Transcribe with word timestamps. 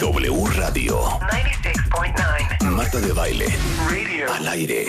W 0.00 0.46
Radio. 0.56 0.98
96.9. 1.20 2.70
Marta 2.70 3.00
de 3.00 3.12
baile. 3.12 3.46
Radio. 3.88 4.32
Al 4.32 4.48
aire. 4.48 4.86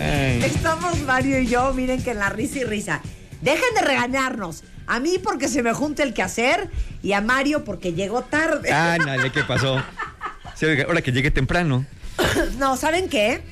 Estamos 0.44 0.98
Mario 1.02 1.38
y 1.38 1.46
yo, 1.46 1.72
miren 1.72 2.02
que 2.02 2.10
en 2.10 2.18
la 2.18 2.30
risa 2.30 2.58
y 2.58 2.64
risa. 2.64 3.00
Dejen 3.40 3.74
de 3.76 3.82
regañarnos. 3.82 4.64
A 4.88 4.98
mí 4.98 5.18
porque 5.22 5.46
se 5.46 5.62
me 5.62 5.72
junta 5.72 6.02
el 6.02 6.14
quehacer 6.14 6.68
y 7.00 7.12
a 7.12 7.20
Mario 7.20 7.64
porque 7.64 7.92
llegó 7.92 8.22
tarde. 8.22 8.72
Ándale, 8.72 9.30
¿qué 9.30 9.44
pasó? 9.44 9.80
Sí, 10.56 10.66
oiga, 10.66 10.86
ahora 10.88 11.00
que 11.00 11.12
llegué 11.12 11.30
temprano. 11.30 11.86
No, 12.58 12.76
¿saben 12.76 13.08
qué? 13.08 13.42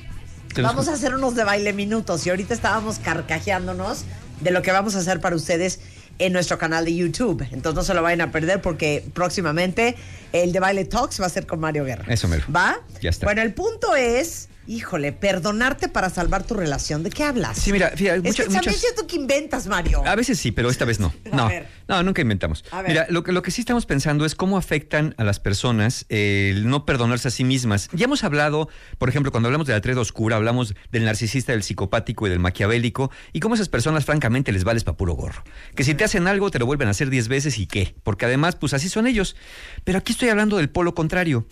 Vamos 0.61 0.89
a 0.89 0.93
hacer 0.93 1.15
unos 1.15 1.35
de 1.35 1.45
baile 1.45 1.71
minutos 1.71 2.27
y 2.27 2.29
ahorita 2.29 2.53
estábamos 2.53 2.99
carcajeándonos 2.99 4.03
de 4.41 4.51
lo 4.51 4.61
que 4.61 4.71
vamos 4.71 4.95
a 4.95 4.99
hacer 4.99 5.21
para 5.21 5.35
ustedes 5.35 5.79
en 6.19 6.33
nuestro 6.33 6.57
canal 6.57 6.85
de 6.85 6.95
YouTube. 6.95 7.41
Entonces 7.51 7.75
no 7.75 7.83
se 7.83 7.93
lo 7.93 8.03
vayan 8.03 8.21
a 8.21 8.31
perder 8.31 8.61
porque 8.61 9.03
próximamente 9.13 9.95
el 10.33 10.51
de 10.51 10.59
baile 10.59 10.85
Talks 10.85 11.21
va 11.21 11.25
a 11.25 11.29
ser 11.29 11.47
con 11.47 11.59
Mario 11.59 11.85
Guerra. 11.85 12.05
Eso 12.07 12.27
mero. 12.27 12.45
¿Va? 12.53 12.77
Ya 13.01 13.09
está. 13.09 13.25
Bueno, 13.25 13.41
el 13.41 13.53
punto 13.53 13.95
es, 13.95 14.49
híjole, 14.69 15.11
perdonarte 15.11 15.87
para 15.89 16.09
salvar 16.09 16.43
tu 16.43 16.53
relación. 16.53 17.01
¿De 17.01 17.09
qué 17.09 17.23
hablas? 17.23 17.57
Sí, 17.57 17.71
mira, 17.71 17.89
fíjate, 17.89 18.17
es 18.19 18.23
muchas- 18.23 18.35
que 18.35 18.43
también 18.53 18.61
muchas- 18.65 18.75
siento 18.81 19.07
que 19.07 19.15
inventas, 19.15 19.65
Mario. 19.67 20.03
A 20.05 20.15
veces 20.15 20.37
sí, 20.39 20.51
pero 20.51 20.69
esta 20.69 20.85
vez 20.85 20.99
no. 20.99 21.11
A 21.31 21.35
No, 21.35 21.47
ver. 21.47 21.67
no, 21.87 22.03
nunca 22.03 22.21
inventamos. 22.21 22.63
A 22.71 22.81
ver. 22.83 22.91
Mira, 22.91 23.07
lo 23.09 23.23
que, 23.23 23.31
lo 23.31 23.41
que 23.41 23.49
sí 23.51 23.61
estamos 23.61 23.85
pensando 23.87 24.25
es 24.25 24.35
cómo 24.35 24.57
afectan 24.57 25.15
a 25.17 25.23
las 25.23 25.39
personas 25.39 26.05
el 26.09 26.69
no 26.69 26.85
perdonarse 26.85 27.29
a 27.29 27.31
sí 27.31 27.43
mismas. 27.43 27.89
Ya 27.93 28.05
hemos 28.05 28.23
hablado, 28.23 28.69
por 28.99 29.09
ejemplo, 29.09 29.31
cuando 29.31 29.47
hablamos 29.47 29.65
de 29.65 29.73
la 29.73 29.81
treda 29.81 30.01
oscura, 30.01 30.35
hablamos 30.35 30.75
del 30.91 31.03
narcisista, 31.05 31.51
del 31.51 31.63
psicopático 31.63 32.27
y 32.27 32.29
del 32.29 32.39
maquiavélico, 32.39 33.11
y 33.33 33.39
cómo 33.39 33.55
esas 33.55 33.69
personas, 33.69 34.05
francamente, 34.05 34.51
les 34.51 34.63
vales 34.63 34.83
pa' 34.83 34.95
puro 34.95 35.13
gorro. 35.13 35.43
Que 35.75 35.83
si 35.83 35.95
te 35.95 36.03
hacen 36.03 36.27
algo, 36.27 36.51
te 36.51 36.59
lo 36.59 36.65
vuelven 36.67 36.87
a 36.87 36.91
hacer 36.91 37.09
diez 37.09 37.27
veces 37.27 37.57
y 37.57 37.65
qué. 37.65 37.95
Porque 38.03 38.25
además, 38.25 38.55
pues 38.55 38.73
así 38.73 38.87
son 38.87 39.07
ellos. 39.07 39.35
Pero 39.83 39.97
aquí 39.97 40.11
estoy 40.11 40.29
hablando 40.29 40.57
del 40.57 40.69
polo 40.69 40.93
contrario. 40.93 41.47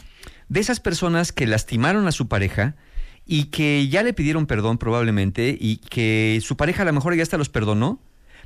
De 0.50 0.60
esas 0.60 0.80
personas 0.80 1.32
que 1.32 1.46
lastimaron 1.48 2.08
a 2.08 2.12
su 2.14 2.28
pareja, 2.30 2.76
y 3.28 3.46
que 3.46 3.88
ya 3.90 4.04
le 4.04 4.14
pidieron 4.14 4.48
perdón 4.48 4.78
probablemente 4.78 5.58
y 5.60 5.78
que 5.78 6.40
su 6.42 6.56
pareja 6.56 6.84
a 6.84 6.86
lo 6.86 6.94
mejor 6.94 7.16
ya 7.16 7.24
hasta 7.24 7.38
los 7.38 7.50
perdonó, 7.50 8.02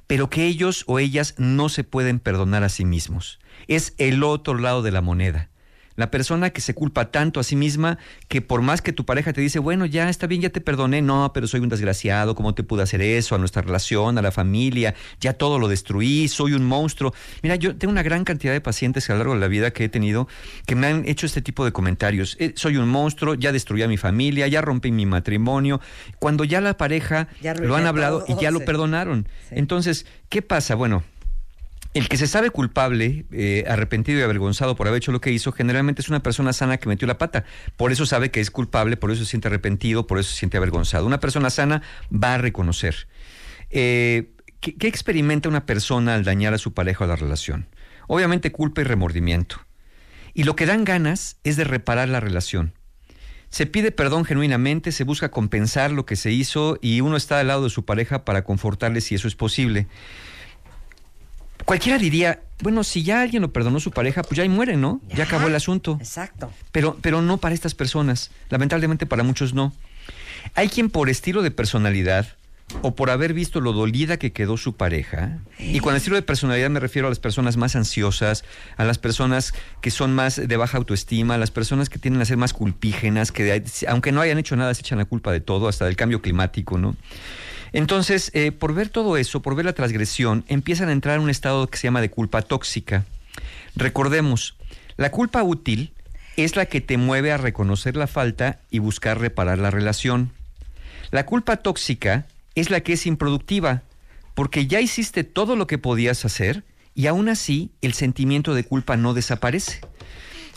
pero 0.08 0.30
que 0.30 0.48
ellos 0.48 0.84
o 0.88 1.00
ellas 1.00 1.36
no 1.38 1.70
se 1.70 1.84
pueden 1.84 2.20
perdonar 2.20 2.64
a 2.64 2.70
sí 2.70 2.84
mismos. 2.84 3.40
Es 3.68 3.94
el 3.98 4.24
otro 4.24 4.58
lado 4.58 4.82
de 4.82 4.92
la 4.92 5.02
moneda. 5.02 5.50
La 5.96 6.12
persona 6.12 6.50
que 6.52 6.62
se 6.62 6.74
culpa 6.74 7.12
tanto 7.12 7.40
a 7.40 7.44
sí 7.44 7.56
misma 7.56 7.98
que 8.28 8.42
por 8.42 8.62
más 8.62 8.82
que 8.82 8.94
tu 8.94 9.06
pareja 9.06 9.34
te 9.34 9.42
dice, 9.42 9.60
bueno, 9.60 9.86
ya 9.86 10.10
está 10.10 10.28
bien, 10.28 10.42
ya 10.42 10.50
te 10.50 10.62
perdoné, 10.62 11.02
no, 11.02 11.32
pero 11.34 11.48
soy 11.48 11.60
un 11.60 11.70
desgraciado, 11.70 12.36
¿cómo 12.36 12.54
te 12.54 12.64
pude 12.64 12.84
hacer 12.84 13.02
eso? 13.02 13.36
A 13.36 13.38
nuestra 13.38 13.62
relación, 13.62 14.18
a 14.18 14.22
la 14.22 14.32
familia, 14.32 14.96
ya 15.20 15.34
todo 15.34 15.60
lo 15.60 15.68
destruí, 15.68 16.28
soy 16.28 16.54
un 16.54 16.66
monstruo. 16.66 17.14
Mira, 17.44 17.56
yo 17.56 17.76
tengo 17.76 17.92
una 17.92 18.04
gran 18.04 18.24
cantidad 18.24 18.54
de 18.54 18.62
pacientes 18.62 19.10
a 19.10 19.14
lo 19.14 19.20
largo 19.20 19.34
de 19.34 19.40
la 19.40 19.48
vida 19.48 19.72
que 19.72 19.86
he 19.86 19.90
tenido 19.90 20.28
que 20.66 20.76
me 20.76 20.88
han 20.88 21.08
hecho 21.08 21.26
este 21.26 21.42
tipo 21.42 21.66
de 21.66 21.72
comentarios. 21.72 22.38
Eh, 22.40 22.54
soy 22.56 22.78
un 22.78 22.88
monstruo, 22.90 23.36
ya 23.36 23.52
destruí 23.52 23.84
a 23.84 23.88
mi 23.88 23.98
familia, 23.98 24.48
ya 24.48 24.62
rompí 24.62 24.92
mi 24.92 25.06
matrimonio. 25.06 25.82
Cuando 26.20 26.44
ya 26.44 26.62
la 26.62 26.78
pareja 26.78 27.28
Ya 27.42 27.54
lo 27.54 27.76
han 27.76 27.86
hablado 27.86 28.26
y 28.28 28.36
ya 28.42 28.52
lo 28.52 28.62
perdonaron. 28.62 29.28
Sí. 29.50 29.56
Entonces, 29.58 30.06
¿qué 30.30 30.42
pasa? 30.42 30.76
Bueno, 30.76 31.04
el 31.94 32.08
que 32.08 32.18
se 32.18 32.28
sabe 32.28 32.50
culpable, 32.52 33.26
eh, 33.32 33.66
arrepentido 33.68 34.20
y 34.20 34.24
avergonzado 34.24 34.76
por 34.76 34.88
haber 34.88 35.00
hecho 35.00 35.12
lo 35.12 35.20
que 35.20 35.32
hizo, 35.32 35.52
generalmente 35.52 36.02
es 36.02 36.10
una 36.10 36.24
persona 36.24 36.54
sana 36.54 36.78
que 36.78 36.88
metió 36.88 37.08
la 37.08 37.18
pata. 37.18 37.44
Por 37.76 37.92
eso 37.92 38.06
sabe 38.06 38.32
que 38.32 38.40
es 38.40 38.50
culpable, 38.50 38.96
por 38.96 39.12
eso 39.12 39.24
se 39.26 39.30
siente 39.30 39.50
arrepentido, 39.50 40.08
por 40.08 40.20
eso 40.20 40.32
se 40.32 40.38
siente 40.38 40.58
avergonzado. 40.58 41.06
Una 41.06 41.20
persona 41.20 41.50
sana 41.50 41.82
va 42.12 42.36
a 42.36 42.38
reconocer. 42.38 43.08
Eh, 43.70 44.32
¿qué, 44.62 44.76
qué 44.76 44.88
experimenta 44.88 45.50
una 45.50 45.66
persona 45.66 46.16
al 46.16 46.24
dañar 46.24 46.54
a 46.54 46.58
su 46.58 46.74
pareja 46.74 47.04
o 47.04 47.06
a 47.06 47.10
la 47.10 47.16
relación? 47.18 47.68
Obviamente 48.08 48.52
culpa 48.52 48.82
y 48.82 48.86
remordimiento. 48.86 49.58
Y 50.34 50.44
lo 50.44 50.56
que 50.56 50.66
dan 50.66 50.86
ganas 50.86 51.38
es 51.44 51.58
de 51.58 51.66
reparar 51.66 52.08
la 52.08 52.22
relación. 52.22 52.74
Se 53.50 53.66
pide 53.66 53.92
perdón 53.92 54.24
genuinamente, 54.24 54.94
se 54.94 55.04
busca 55.04 55.30
compensar 55.30 55.92
lo 55.92 56.06
que 56.06 56.16
se 56.16 56.32
hizo 56.32 56.80
y 56.82 57.02
uno 57.02 57.18
está 57.18 57.42
al 57.42 57.48
lado 57.48 57.66
de 57.66 57.70
su 57.70 57.84
pareja 57.84 58.24
para 58.24 58.46
confortarle 58.46 59.02
si 59.02 59.16
eso 59.16 59.28
es 59.28 59.36
posible. 59.36 59.88
Cualquiera 61.66 61.98
diría, 61.98 62.42
bueno, 62.62 62.84
si 62.84 63.04
ya 63.04 63.22
alguien 63.22 63.42
lo 63.42 63.52
perdonó 63.52 63.80
su 63.80 63.92
pareja, 63.92 64.24
pues 64.24 64.38
ya 64.38 64.44
ahí 64.44 64.50
muere, 64.50 64.78
¿no? 64.78 65.02
Ya, 65.16 65.24
acabó 65.24 65.48
el 65.48 65.56
asunto. 65.56 65.98
Exacto. 66.00 66.52
Pero, 66.72 66.98
pero 67.02 67.22
no 67.22 67.38
para 67.38 67.56
estas 67.56 67.76
personas. 67.76 68.32
Lamentablemente 68.50 69.06
para 69.06 69.24
muchos 69.24 69.54
no. 69.54 69.74
Hay 70.56 70.70
quien 70.70 70.90
por 70.90 71.10
estilo 71.10 71.42
de 71.42 71.52
personalidad 71.52 72.28
o 72.82 72.96
por 72.96 73.10
haber 73.10 73.34
visto 73.34 73.60
lo 73.60 73.74
dolida 73.74 74.18
que 74.18 74.32
quedó 74.32 74.58
su 74.58 74.76
pareja, 74.76 75.40
y 75.60 75.80
con 75.80 75.96
estilo 75.96 76.16
de 76.16 76.22
personalidad 76.22 76.70
me 76.70 76.80
refiero 76.80 77.08
a 77.08 77.12
las 77.12 77.20
personas 77.20 77.58
más 77.58 77.76
ansiosas, 77.76 78.44
a 78.78 78.86
las 78.86 78.98
personas 78.98 79.54
que 79.82 79.92
son 79.92 80.14
más 80.14 80.36
de 80.36 80.58
baja 80.58 80.78
autoestima, 80.78 81.36
a 81.36 81.38
las 81.38 81.52
personas 81.52 81.90
que 81.90 82.00
tienden 82.00 82.22
a 82.22 82.26
ser 82.26 82.38
más 82.38 82.54
culpígenas, 82.54 83.32
que 83.32 83.64
aunque 83.88 84.12
no 84.12 84.22
hayan 84.22 84.38
hecho 84.38 84.56
nada 84.56 84.74
se 84.74 84.82
echan 84.82 85.00
la 85.00 85.06
culpa 85.06 85.32
de 85.32 85.42
todo, 85.42 85.68
hasta 85.68 85.86
del 85.86 85.96
cambio 85.96 86.22
climático, 86.22 86.78
¿no? 86.78 86.96
Entonces, 87.74 88.32
eh, 88.34 88.52
por 88.52 88.74
ver 88.74 88.90
todo 88.90 89.18
eso, 89.18 89.42
por 89.42 89.56
ver 89.56 89.66
la 89.66 89.74
transgresión, 89.74 90.44
empiezan 90.48 90.90
a 90.90 90.92
entrar 90.92 91.16
en 91.16 91.24
un 91.24 91.30
estado 91.30 91.68
que 91.68 91.78
se 91.78 91.88
llama 91.88 92.02
de 92.02 92.10
culpa 92.10 92.42
tóxica. 92.42 93.06
Recordemos, 93.76 94.58
la 94.98 95.12
culpa 95.12 95.42
útil 95.44 95.94
es 96.36 96.56
la 96.56 96.66
que 96.66 96.82
te 96.82 96.98
mueve 96.98 97.32
a 97.32 97.38
reconocer 97.38 97.96
la 97.96 98.08
falta 98.08 98.60
y 98.70 98.80
buscar 98.80 99.20
reparar 99.20 99.58
la 99.58 99.72
relación. 99.72 100.32
La 101.12 101.26
culpa 101.26 101.58
tóxica 101.58 102.26
es 102.56 102.70
la 102.70 102.82
que 102.82 102.94
es 102.94 103.06
improductiva, 103.06 103.84
porque 104.36 104.68
ya 104.68 104.82
hiciste 104.82 105.24
todo 105.24 105.56
lo 105.56 105.68
que 105.68 105.78
podías 105.78 106.26
hacer 106.26 106.64
y 106.94 107.08
aún 107.08 107.30
así 107.30 107.72
el 107.82 107.94
sentimiento 107.94 108.54
de 108.54 108.66
culpa 108.66 108.98
no 108.98 109.14
desaparece. 109.14 109.82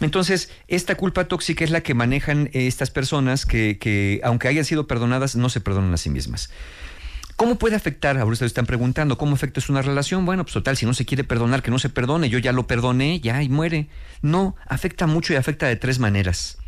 Entonces, 0.00 0.50
esta 0.66 0.96
culpa 0.96 1.26
tóxica 1.26 1.64
es 1.64 1.70
la 1.70 1.82
que 1.82 1.94
manejan 1.94 2.50
eh, 2.52 2.66
estas 2.66 2.90
personas 2.90 3.46
que, 3.46 3.78
que, 3.78 4.20
aunque 4.24 4.48
hayan 4.48 4.64
sido 4.64 4.88
perdonadas, 4.88 5.36
no 5.36 5.48
se 5.48 5.60
perdonan 5.60 5.94
a 5.94 5.96
sí 5.96 6.10
mismas. 6.10 6.50
¿Cómo 7.36 7.56
puede 7.56 7.74
afectar? 7.74 8.16
Ustedes 8.24 8.50
están 8.50 8.66
preguntando, 8.66 9.18
¿cómo 9.18 9.34
afecta 9.34 9.58
es 9.58 9.68
una 9.68 9.82
relación? 9.82 10.24
Bueno, 10.24 10.44
pues 10.44 10.54
total, 10.54 10.76
si 10.76 10.86
no 10.86 10.94
se 10.94 11.04
quiere 11.04 11.24
perdonar, 11.24 11.62
que 11.62 11.70
no 11.72 11.80
se 11.80 11.88
perdone, 11.88 12.28
yo 12.28 12.38
ya 12.38 12.52
lo 12.52 12.66
perdoné, 12.68 13.18
ya 13.20 13.42
y 13.42 13.48
muere. 13.48 13.88
No, 14.22 14.54
afecta 14.66 15.06
mucho 15.06 15.32
y 15.32 15.36
afecta 15.36 15.66
de 15.66 15.74
tres 15.74 15.98
maneras. 15.98 16.58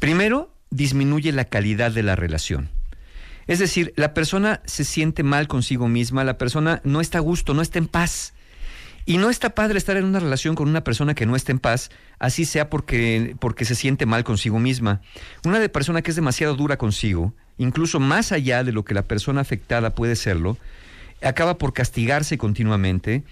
Primero, 0.00 0.52
disminuye 0.70 1.30
la 1.30 1.44
calidad 1.44 1.92
de 1.92 2.02
la 2.02 2.16
relación. 2.16 2.70
Es 3.46 3.60
decir, 3.60 3.92
la 3.96 4.14
persona 4.14 4.62
se 4.64 4.84
siente 4.84 5.22
mal 5.22 5.46
consigo 5.46 5.86
misma, 5.86 6.24
la 6.24 6.38
persona 6.38 6.80
no 6.82 7.00
está 7.00 7.18
a 7.18 7.20
gusto, 7.20 7.54
no 7.54 7.62
está 7.62 7.78
en 7.78 7.86
paz. 7.86 8.34
Y 9.06 9.18
no 9.18 9.28
está 9.28 9.54
padre 9.54 9.76
estar 9.76 9.98
en 9.98 10.06
una 10.06 10.18
relación 10.18 10.54
con 10.54 10.68
una 10.68 10.82
persona 10.82 11.14
que 11.14 11.26
no 11.26 11.36
está 11.36 11.52
en 11.52 11.58
paz, 11.58 11.90
así 12.18 12.46
sea 12.46 12.70
porque, 12.70 13.36
porque 13.38 13.66
se 13.66 13.74
siente 13.74 14.06
mal 14.06 14.24
consigo 14.24 14.58
misma. 14.58 15.02
Una 15.44 15.60
persona 15.68 16.00
que 16.00 16.10
es 16.10 16.16
demasiado 16.16 16.56
dura 16.56 16.78
consigo, 16.78 17.34
incluso 17.58 18.00
más 18.00 18.32
allá 18.32 18.64
de 18.64 18.72
lo 18.72 18.84
que 18.84 18.94
la 18.94 19.02
persona 19.02 19.40
afectada 19.40 19.94
puede 19.94 20.16
serlo, 20.16 20.56
acaba 21.22 21.58
por 21.58 21.72
castigarse 21.72 22.38
continuamente 22.38 23.22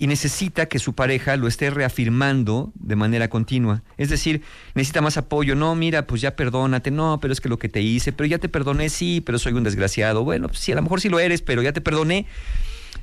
y 0.00 0.06
necesita 0.06 0.64
que 0.66 0.78
su 0.78 0.94
pareja 0.94 1.36
lo 1.36 1.46
esté 1.46 1.68
reafirmando 1.68 2.72
de 2.74 2.96
manera 2.96 3.28
continua. 3.28 3.82
Es 3.98 4.08
decir, 4.08 4.40
necesita 4.74 5.02
más 5.02 5.18
apoyo. 5.18 5.54
No, 5.54 5.74
mira, 5.74 6.06
pues 6.06 6.22
ya 6.22 6.36
perdónate. 6.36 6.90
No, 6.90 7.20
pero 7.20 7.34
es 7.34 7.40
que 7.42 7.50
lo 7.50 7.58
que 7.58 7.68
te 7.68 7.82
hice, 7.82 8.10
pero 8.10 8.26
ya 8.26 8.38
te 8.38 8.48
perdoné, 8.48 8.88
sí, 8.88 9.20
pero 9.20 9.38
soy 9.38 9.52
un 9.52 9.62
desgraciado. 9.62 10.24
Bueno, 10.24 10.48
pues 10.48 10.60
sí, 10.60 10.72
a 10.72 10.74
lo 10.74 10.80
mejor 10.80 11.02
sí 11.02 11.10
lo 11.10 11.20
eres, 11.20 11.42
pero 11.42 11.60
ya 11.60 11.74
te 11.74 11.82
perdoné. 11.82 12.26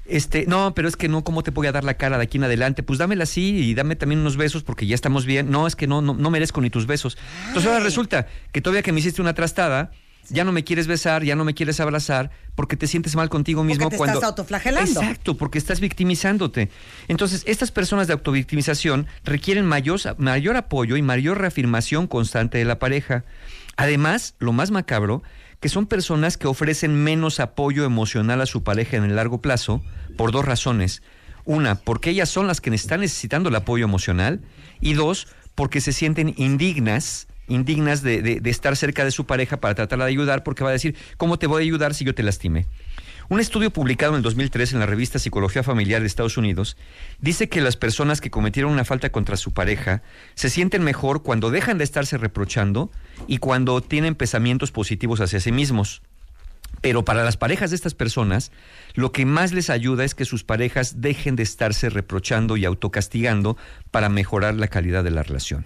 Este, 0.07 0.45
no, 0.47 0.73
pero 0.73 0.87
es 0.87 0.95
que 0.95 1.07
no, 1.07 1.23
¿cómo 1.23 1.43
te 1.43 1.51
voy 1.51 1.67
a 1.67 1.71
dar 1.71 1.83
la 1.83 1.95
cara 1.95 2.17
de 2.17 2.23
aquí 2.23 2.37
en 2.39 2.45
adelante? 2.45 2.81
Pues 2.81 2.97
dámela 2.97 3.25
así 3.25 3.57
y 3.57 3.75
dame 3.75 3.95
también 3.95 4.21
unos 4.21 4.35
besos 4.35 4.63
porque 4.63 4.87
ya 4.87 4.95
estamos 4.95 5.27
bien. 5.27 5.51
No, 5.51 5.67
es 5.67 5.75
que 5.75 5.85
no, 5.85 6.01
no, 6.01 6.15
no 6.15 6.31
merezco 6.31 6.61
ni 6.61 6.71
tus 6.71 6.87
besos. 6.87 7.15
Entonces 7.49 7.69
ahora 7.71 7.83
resulta 7.83 8.25
que 8.51 8.59
todavía 8.59 8.81
que 8.81 8.91
me 8.91 9.01
hiciste 9.01 9.21
una 9.21 9.35
trastada, 9.35 9.91
ya 10.29 10.43
no 10.43 10.51
me 10.51 10.63
quieres 10.63 10.87
besar, 10.87 11.23
ya 11.23 11.35
no 11.35 11.45
me 11.45 11.53
quieres 11.53 11.79
abrazar, 11.79 12.31
porque 12.55 12.75
te 12.75 12.87
sientes 12.87 13.15
mal 13.15 13.29
contigo 13.29 13.63
mismo 13.63 13.83
Porque 13.85 13.95
te 13.95 13.97
cuando. 13.97 14.13
estás 14.15 14.29
autoflagelando. 14.29 15.01
Exacto, 15.01 15.37
porque 15.37 15.57
estás 15.57 15.79
victimizándote. 15.79 16.69
Entonces, 17.07 17.43
estas 17.45 17.71
personas 17.71 18.07
de 18.07 18.13
autovictimización 18.13 19.07
requieren 19.23 19.65
mayor, 19.65 19.99
mayor 20.17 20.55
apoyo 20.55 20.97
y 20.97 21.01
mayor 21.01 21.39
reafirmación 21.39 22.07
constante 22.07 22.57
de 22.57 22.65
la 22.65 22.79
pareja. 22.79 23.25
Además, 23.75 24.35
lo 24.39 24.53
más 24.53 24.71
macabro, 24.71 25.23
que 25.59 25.69
son 25.69 25.87
personas 25.87 26.37
que 26.37 26.47
ofrecen 26.47 26.95
menos 27.03 27.39
apoyo 27.39 27.85
emocional 27.85 28.41
a 28.41 28.45
su 28.45 28.63
pareja 28.63 28.97
en 28.97 29.03
el 29.03 29.15
largo 29.15 29.41
plazo 29.41 29.83
por 30.17 30.31
dos 30.31 30.45
razones. 30.45 31.01
Una, 31.45 31.75
porque 31.75 32.09
ellas 32.09 32.29
son 32.29 32.47
las 32.47 32.61
que 32.61 32.73
están 32.73 32.99
necesitando 32.99 33.49
el 33.49 33.55
apoyo 33.55 33.85
emocional 33.85 34.41
y 34.81 34.93
dos, 34.93 35.27
porque 35.55 35.81
se 35.81 35.93
sienten 35.93 36.33
indignas 36.37 37.27
indignas 37.47 38.01
de, 38.01 38.41
estar 38.45 38.75
cerca 38.75 39.03
de 39.03 39.11
su 39.11 39.25
pareja 39.25 39.57
para 39.57 39.75
tratarla 39.75 40.05
de 40.05 40.11
ayudar, 40.11 40.43
porque 40.43 40.63
va 40.63 40.69
a 40.69 40.73
decir, 40.73 40.95
¿cómo 41.17 41.39
te 41.39 41.47
voy 41.47 41.61
a 41.61 41.65
ayudar 41.65 41.93
si 41.93 42.05
yo 42.05 42.13
te 42.13 42.23
lastimé? 42.23 42.65
Un 43.29 43.41
estudio 43.41 43.71
publicado 43.71 44.13
en 44.13 44.17
el 44.17 44.23
2003 44.23 44.73
en 44.73 44.79
la 44.79 44.85
revista 44.85 45.19
Psicología 45.19 45.61
Familiar 45.61 45.99
de 45.99 46.07
Estados 46.07 46.37
Unidos 46.37 46.77
dice 47.19 47.49
que 47.49 47.59
las 47.59 47.75
personas 47.75 48.21
que 48.21 48.31
cometieron 48.31 48.71
una 48.71 48.85
falta 48.85 49.09
contra 49.11 49.35
su 49.35 49.51
pareja 49.51 50.01
se 50.33 50.49
sienten 50.49 50.81
mejor 50.81 51.23
cuando 51.23 51.51
dejan 51.51 51.77
de 51.77 51.83
estarse 51.83 52.17
reprochando 52.17 52.89
y 53.27 53.39
cuando 53.39 53.81
tienen 53.81 54.15
pensamientos 54.15 54.71
positivos 54.71 55.19
hacia 55.19 55.41
sí 55.41 55.51
mismos. 55.51 56.01
Pero 56.81 57.03
para 57.03 57.23
las 57.23 57.37
parejas 57.37 57.71
de 57.71 57.75
estas 57.75 57.95
personas, 57.95 58.51
lo 58.93 59.11
que 59.11 59.25
más 59.25 59.51
les 59.51 59.69
ayuda 59.69 60.05
es 60.05 60.15
que 60.15 60.25
sus 60.25 60.43
parejas 60.43 61.01
dejen 61.01 61.35
de 61.35 61.43
estarse 61.43 61.89
reprochando 61.89 62.55
y 62.55 62.65
autocastigando 62.65 63.57
para 63.91 64.09
mejorar 64.09 64.55
la 64.55 64.67
calidad 64.67 65.03
de 65.03 65.11
la 65.11 65.23
relación. 65.23 65.65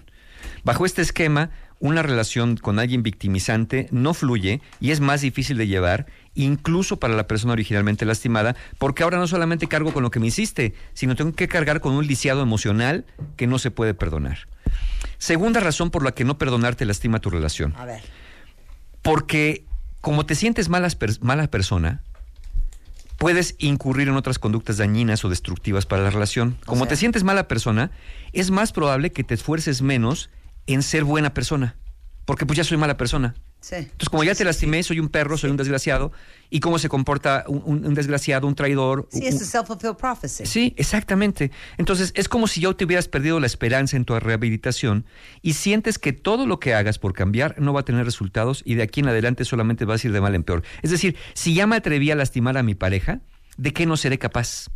Bajo 0.64 0.86
este 0.86 1.02
esquema, 1.02 1.50
una 1.82 2.00
relación 2.02 2.56
con 2.56 2.78
alguien 2.78 3.02
victimizante 3.02 3.88
no 3.90 4.14
fluye 4.14 4.60
y 4.80 4.92
es 4.92 5.00
más 5.00 5.20
difícil 5.20 5.58
de 5.58 5.66
llevar, 5.66 6.06
incluso 6.36 6.98
para 7.00 7.16
la 7.16 7.26
persona 7.26 7.54
originalmente 7.54 8.04
lastimada, 8.04 8.54
porque 8.78 9.02
ahora 9.02 9.18
no 9.18 9.26
solamente 9.26 9.66
cargo 9.66 9.92
con 9.92 10.04
lo 10.04 10.12
que 10.12 10.20
me 10.20 10.28
hiciste, 10.28 10.74
sino 10.94 11.16
tengo 11.16 11.32
que 11.32 11.48
cargar 11.48 11.80
con 11.80 11.94
un 11.94 12.06
lisiado 12.06 12.40
emocional 12.40 13.04
que 13.36 13.48
no 13.48 13.58
se 13.58 13.72
puede 13.72 13.94
perdonar. 13.94 14.46
Segunda 15.18 15.58
razón 15.58 15.90
por 15.90 16.04
la 16.04 16.12
que 16.12 16.24
no 16.24 16.38
perdonarte 16.38 16.84
lastima 16.86 17.18
tu 17.18 17.30
relación. 17.30 17.74
A 17.76 17.84
ver. 17.84 18.00
Porque 19.02 19.64
como 20.00 20.24
te 20.24 20.36
sientes 20.36 20.68
malas 20.68 20.94
per- 20.94 21.20
mala 21.20 21.48
persona, 21.48 22.00
puedes 23.18 23.56
incurrir 23.58 24.06
en 24.06 24.14
otras 24.14 24.38
conductas 24.38 24.76
dañinas 24.76 25.24
o 25.24 25.28
destructivas 25.28 25.84
para 25.86 26.02
la 26.04 26.10
relación. 26.10 26.56
Como 26.64 26.84
sea. 26.84 26.90
te 26.90 26.96
sientes 26.96 27.24
mala 27.24 27.48
persona, 27.48 27.90
es 28.32 28.52
más 28.52 28.70
probable 28.72 29.10
que 29.10 29.24
te 29.24 29.34
esfuerces 29.34 29.82
menos 29.82 30.30
en 30.74 30.82
ser 30.82 31.04
buena 31.04 31.34
persona. 31.34 31.76
Porque 32.24 32.46
pues 32.46 32.56
ya 32.56 32.64
soy 32.64 32.76
mala 32.76 32.96
persona. 32.96 33.34
Sí. 33.60 33.76
Entonces, 33.76 34.08
como 34.08 34.22
ya 34.24 34.34
te 34.34 34.44
lastimé, 34.44 34.82
soy 34.82 34.98
un 35.00 35.08
perro, 35.08 35.36
soy 35.36 35.50
un 35.50 35.56
desgraciado. 35.56 36.12
¿Y 36.50 36.60
cómo 36.60 36.78
se 36.78 36.88
comporta 36.88 37.44
un, 37.48 37.62
un- 37.64 37.86
un 37.86 37.94
desgraciado, 37.94 38.46
un 38.46 38.54
traidor? 38.54 39.08
Sí, 39.10 39.26
es 39.26 39.40
self-fulfilled 39.52 39.96
prophecy. 39.96 40.46
Sí, 40.46 40.74
exactamente. 40.76 41.50
Entonces, 41.78 42.12
es 42.16 42.28
como 42.28 42.46
si 42.46 42.60
ya 42.60 42.72
te 42.74 42.84
hubieras 42.84 43.08
perdido 43.08 43.38
la 43.40 43.46
esperanza 43.46 43.96
en 43.96 44.04
tu 44.04 44.18
rehabilitación 44.18 45.04
y 45.42 45.54
sientes 45.54 45.98
que 45.98 46.12
todo 46.12 46.46
lo 46.46 46.58
que 46.60 46.74
hagas 46.74 46.98
por 46.98 47.12
cambiar 47.12 47.60
no 47.60 47.72
va 47.72 47.80
a 47.80 47.84
tener 47.84 48.04
resultados 48.04 48.62
y 48.64 48.74
de 48.74 48.82
aquí 48.84 49.00
en 49.00 49.08
adelante 49.08 49.44
solamente 49.44 49.84
vas 49.84 50.04
a 50.04 50.06
ir 50.08 50.12
de 50.12 50.20
mal 50.20 50.34
en 50.34 50.42
peor. 50.44 50.62
Es 50.82 50.90
decir, 50.90 51.16
si 51.34 51.54
ya 51.54 51.66
me 51.66 51.76
atreví 51.76 52.10
a 52.10 52.16
lastimar 52.16 52.56
a 52.56 52.62
mi 52.62 52.74
pareja, 52.76 53.20
¿de 53.56 53.72
qué 53.72 53.84
no 53.86 53.96
seré 53.96 54.18
capaz? 54.18 54.68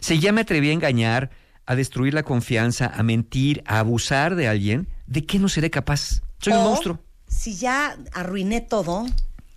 Si 0.00 0.20
ya 0.20 0.32
me 0.32 0.42
atreví 0.42 0.68
a 0.70 0.72
engañar, 0.72 1.30
a 1.66 1.74
destruir 1.76 2.14
la 2.14 2.22
confianza, 2.22 2.86
a 2.86 3.02
mentir, 3.02 3.62
a 3.66 3.78
abusar 3.78 4.34
de 4.34 4.48
alguien, 4.48 4.88
¿de 5.06 5.24
qué 5.24 5.38
no 5.38 5.48
seré 5.48 5.70
capaz? 5.70 6.22
Soy 6.38 6.52
un 6.52 6.64
monstruo. 6.64 6.98
Si 7.28 7.54
ya 7.56 7.96
arruiné 8.12 8.60
todo, 8.60 9.06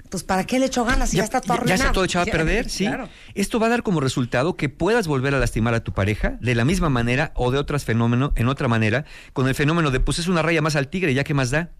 pues 0.09 0.23
¿para 0.23 0.45
qué 0.45 0.59
le 0.59 0.67
echo 0.67 0.85
ganas? 0.85 1.09
Si 1.09 1.17
ya, 1.17 1.23
está 1.23 1.41
todo 1.41 1.53
ya 1.53 1.55
arruinado. 1.55 1.81
está 1.81 1.91
todo 1.91 2.05
echado 2.05 2.23
a 2.23 2.25
Ya, 2.27 2.31
perder, 2.31 2.69
sí. 2.69 2.85
Claro. 2.85 3.09
Esto 3.33 3.59
va 3.59 3.67
a 3.67 3.69
dar 3.69 3.83
como 3.83 3.99
resultado 3.99 4.55
que 4.55 4.69
puedas 4.69 5.07
volver 5.07 5.33
a 5.35 5.39
lastimar 5.39 5.73
a 5.73 5.83
tu 5.83 5.91
pareja 5.93 6.37
de 6.41 6.55
la 6.55 6.63
misma 6.63 6.89
manera 6.89 7.31
o 7.35 7.51
de 7.51 7.57
otras 7.57 7.83
fenómenos, 7.85 8.31
en 8.35 8.47
otra 8.47 8.67
manera, 8.67 9.05
con 9.33 9.47
el 9.47 9.55
fenómeno 9.55 9.91
de 9.91 9.99
pues 9.99 10.19
es 10.19 10.27
una 10.27 10.41
raya 10.41 10.61
más 10.61 10.75
al 10.75 10.87
tigre, 10.87 11.13
ya 11.13 11.23
que 11.23 11.33
más 11.33 11.49
da. 11.51 11.71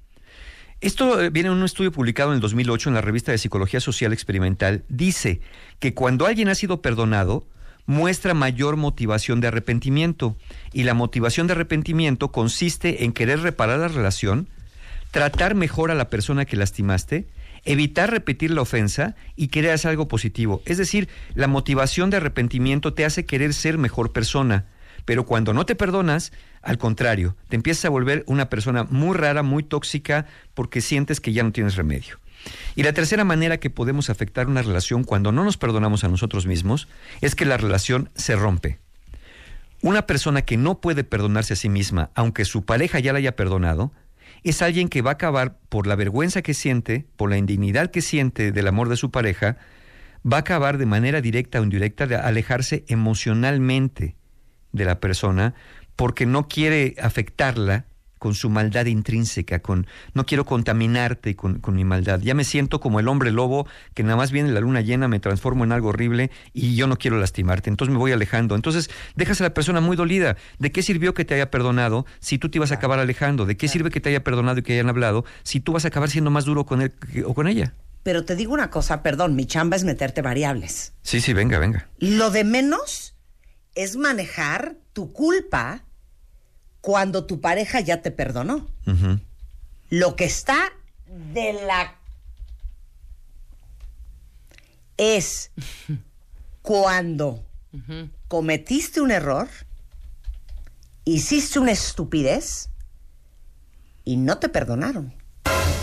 Esto 0.82 1.22
eh, 1.22 1.30
viene 1.30 1.48
en 1.50 1.56
un 1.56 1.64
estudio 1.64 1.92
publicado 1.92 2.32
en 2.32 2.36
el 2.36 2.42
2008 2.42 2.90
en 2.90 2.96
la 2.96 3.02
revista 3.02 3.32
de 3.32 3.38
Psicología 3.38 3.80
Social 3.80 4.12
Experimental. 4.12 4.84
Dice 4.90 5.40
que 5.80 5.94
cuando 5.94 6.26
alguien 6.26 6.50
ha 6.50 6.56
sido 6.56 6.82
perdonado, 6.82 7.48
muestra 7.86 8.34
mayor 8.34 8.78
motivación 8.78 9.42
de 9.42 9.48
arrepentimiento. 9.48 10.36
Y 10.74 10.84
la 10.84 10.94
motivación 10.94 11.48
de 11.48 11.54
arrepentimiento 11.54 12.32
consiste 12.32 13.04
en 13.04 13.14
querer 13.14 13.42
reparar 13.42 13.80
la 13.80 13.88
relación, 13.88 14.48
tratar 15.12 15.56
mejor 15.56 15.92
a 15.92 15.96
la 15.96 16.10
persona 16.10 16.46
que 16.46 16.58
lastimaste, 16.58 17.28
evitar 17.64 18.12
repetir 18.12 18.52
la 18.52 18.62
ofensa 18.62 19.16
y 19.36 19.48
querer 19.48 19.72
hacer 19.72 19.92
algo 19.92 20.08
positivo. 20.08 20.62
Es 20.66 20.78
decir, 20.78 21.10
la 21.34 21.48
motivación 21.48 22.10
de 22.10 22.18
arrepentimiento 22.18 22.94
te 22.94 23.06
hace 23.06 23.26
querer 23.26 23.54
ser 23.54 23.78
mejor 23.78 24.12
persona. 24.12 24.66
Pero 25.06 25.26
cuando 25.26 25.54
no 25.54 25.66
te 25.66 25.76
perdonas, 25.76 26.32
al 26.62 26.78
contrario, 26.78 27.36
te 27.48 27.56
empiezas 27.56 27.86
a 27.86 27.90
volver 27.90 28.24
una 28.28 28.50
persona 28.50 28.86
muy 28.90 29.16
rara, 29.16 29.44
muy 29.44 29.64
tóxica, 29.64 30.26
porque 30.54 30.82
sientes 30.82 31.20
que 31.20 31.32
ya 31.32 31.44
no 31.44 31.52
tienes 31.52 31.76
remedio. 31.76 32.18
Y 32.76 32.84
la 32.84 32.94
tercera 32.94 33.24
manera 33.24 33.58
que 33.58 33.70
podemos 33.70 34.10
afectar 34.10 34.48
una 34.48 34.62
relación 34.62 35.04
cuando 35.04 35.32
no 35.32 35.44
nos 35.44 35.58
perdonamos 35.58 36.04
a 36.04 36.08
nosotros 36.08 36.46
mismos 36.46 36.88
es 37.22 37.36
que 37.36 37.46
la 37.46 37.58
relación 37.58 38.10
se 38.16 38.36
rompe. 38.36 38.80
Una 39.82 40.08
persona 40.08 40.42
que 40.42 40.58
no 40.58 40.82
puede 40.82 41.04
perdonarse 41.04 41.54
a 41.54 41.58
sí 41.58 41.70
misma, 41.70 42.10
aunque 42.16 42.46
su 42.46 42.66
pareja 42.66 43.00
ya 43.00 43.14
la 43.14 43.20
haya 43.20 43.36
perdonado, 43.36 43.92
es 44.44 44.62
alguien 44.62 44.90
que 44.90 45.02
va 45.02 45.12
a 45.12 45.14
acabar 45.14 45.58
por 45.70 45.88
la 45.88 45.96
vergüenza 45.96 46.42
que 46.42 46.54
siente, 46.54 47.06
por 47.18 47.30
la 47.30 47.38
indignidad 47.38 47.92
que 47.92 48.02
siente 48.02 48.52
del 48.52 48.68
amor 48.68 48.90
de 48.90 48.98
su 48.98 49.12
pareja, 49.12 49.58
va 50.26 50.38
a 50.38 50.40
acabar 50.42 50.78
de 50.78 50.86
manera 50.86 51.22
directa 51.22 51.60
o 51.60 51.64
indirecta 51.64 52.08
de 52.08 52.16
alejarse 52.16 52.84
emocionalmente 52.88 54.16
de 54.72 54.86
la 54.86 55.00
persona 55.00 55.54
porque 55.96 56.26
no 56.26 56.48
quiere 56.48 56.96
afectarla 57.02 57.86
con 58.18 58.34
su 58.34 58.50
maldad 58.50 58.86
intrínseca, 58.86 59.60
con 59.60 59.88
no 60.14 60.26
quiero 60.26 60.46
contaminarte 60.46 61.36
con, 61.36 61.60
con 61.60 61.76
mi 61.76 61.84
maldad. 61.86 62.20
Ya 62.22 62.34
me 62.34 62.44
siento 62.44 62.80
como 62.80 63.00
el 63.00 63.08
hombre 63.08 63.32
lobo 63.32 63.68
que 63.94 64.04
nada 64.04 64.16
más 64.16 64.32
viene 64.32 64.52
la 64.52 64.60
luna 64.60 64.82
llena, 64.82 65.08
me 65.08 65.20
transformo 65.20 65.64
en 65.64 65.72
algo 65.72 65.90
horrible 65.90 66.32
y 66.54 66.76
yo 66.76 66.88
no 66.88 66.98
quiero 66.98 67.18
lastimarte, 67.18 67.70
entonces 67.70 67.92
me 67.92 68.00
voy 68.00 68.12
alejando. 68.12 68.56
Entonces 68.56 68.90
dejas 69.16 69.42
a 69.42 69.46
la 69.46 69.54
persona 69.54 69.82
muy 69.82 69.96
dolida. 69.96 70.38
¿De 70.60 70.72
qué 70.72 70.82
sirvió 70.82 71.14
que 71.14 71.26
te 71.26 71.36
haya 71.36 71.52
perdonado 71.52 72.06
si 72.20 72.38
tú 72.38 72.50
te 72.50 72.58
ibas 72.58 72.72
a 72.72 72.76
acabar 72.76 73.00
alejando? 73.00 73.46
¿De 73.46 73.58
qué 73.58 73.68
sirve 73.68 73.90
que 73.90 74.02
te 74.02 74.10
haya 74.10 74.24
perdonado 74.24 74.60
y 74.60 74.64
que 74.64 74.74
hayan 74.74 74.90
hablado 74.90 75.26
si 75.44 75.60
tú 75.60 75.74
vas 75.74 75.86
a 75.86 75.90
acabar 75.90 76.10
siendo 76.10 76.32
más 76.32 76.46
duro 76.46 76.66
con 76.66 76.82
él 76.82 76.94
o 77.26 77.34
con 77.34 77.48
ella? 77.48 77.74
Pero 78.04 78.24
te 78.24 78.36
digo 78.36 78.54
una 78.54 78.70
cosa, 78.70 79.02
perdón, 79.02 79.36
mi 79.36 79.48
chamba 79.48 79.76
es 79.76 79.84
meterte 79.84 80.22
variables. 80.22 80.94
Sí, 81.02 81.22
sí, 81.22 81.34
venga, 81.34 81.58
venga. 81.58 81.90
Lo 81.98 82.30
de 82.30 82.44
menos 82.44 83.16
es 83.74 83.98
manejar 83.98 84.78
tu 84.94 85.12
culpa 85.12 85.84
cuando 86.86 87.26
tu 87.26 87.42
pareja 87.42 87.80
ya 87.80 88.04
te 88.04 88.12
perdonó. 88.12 88.68
Lo 89.90 90.16
que 90.16 90.26
está 90.26 90.72
de 91.34 91.54
la... 91.66 91.96
es 94.96 95.50
cuando 96.62 97.44
cometiste 98.28 99.02
un 99.02 99.10
error, 99.10 99.50
hiciste 101.06 101.58
una 101.58 101.72
estupidez 101.72 102.70
y 104.04 104.18
no 104.18 104.38
te 104.38 104.48
perdonaron. 104.48 105.12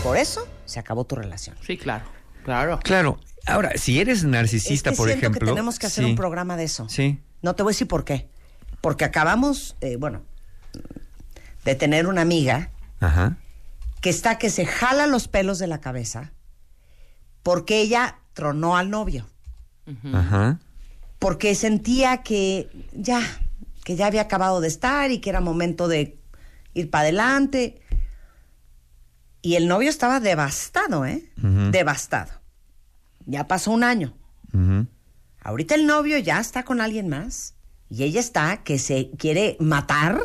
Por 0.03 0.15
eso 0.15 0.47
se 0.63 0.79
acabó 0.79 1.03
tu 1.03 1.17
relación. 1.17 1.57
Sí, 1.67 1.77
claro. 1.77 2.05
Claro. 2.45 2.79
Claro. 2.81 3.19
Ahora, 3.45 3.73
si 3.75 3.99
eres 3.99 4.23
narcisista, 4.23 4.91
Es 4.91 4.95
que 4.95 4.97
por 4.97 5.09
ejemplo. 5.09 5.39
que 5.41 5.45
tenemos 5.47 5.79
que 5.79 5.87
hacer 5.87 6.05
sí. 6.05 6.11
un 6.11 6.15
programa 6.15 6.55
de 6.55 6.63
eso. 6.63 6.87
Sí. 6.87 7.19
No 7.41 7.55
te 7.57 7.63
voy 7.63 7.71
a 7.71 7.73
decir 7.73 7.89
por 7.89 8.05
qué. 8.05 8.29
Porque 8.79 9.03
acabamos, 9.03 9.75
eh, 9.81 9.97
bueno, 9.97 10.23
de 11.65 11.75
tener 11.75 12.07
una 12.07 12.21
amiga 12.21 12.69
Ajá. 12.99 13.37
que 14.01 14.09
está 14.09 14.37
que 14.37 14.49
se 14.49 14.65
jala 14.65 15.07
los 15.07 15.27
pelos 15.27 15.59
de 15.59 15.67
la 15.67 15.79
cabeza 15.81 16.31
porque 17.43 17.81
ella 17.81 18.17
tronó 18.33 18.77
al 18.77 18.89
novio. 18.89 19.27
Ajá. 20.13 20.59
Porque 21.19 21.55
sentía 21.55 22.23
que 22.23 22.69
ya, 22.93 23.21
que 23.83 23.95
ya 23.95 24.07
había 24.07 24.21
acabado 24.21 24.61
de 24.61 24.69
estar 24.69 25.11
y 25.11 25.19
que 25.19 25.29
era 25.29 25.41
momento 25.41 25.87
de 25.87 26.17
ir 26.73 26.89
para 26.89 27.03
adelante. 27.03 27.81
Y 29.41 29.55
el 29.55 29.67
novio 29.67 29.89
estaba 29.89 30.21
devastado, 30.21 31.05
¿eh? 31.05 31.29
Devastado. 31.35 32.31
Ya 33.25 33.47
pasó 33.47 33.71
un 33.71 33.83
año. 33.83 34.13
Ahorita 35.41 35.75
el 35.75 35.85
novio 35.85 36.17
ya 36.17 36.39
está 36.39 36.63
con 36.63 36.79
alguien 36.79 37.09
más 37.09 37.55
y 37.89 38.03
ella 38.03 38.21
está 38.21 38.63
que 38.63 38.79
se 38.79 39.11
quiere 39.17 39.57
matar 39.59 40.19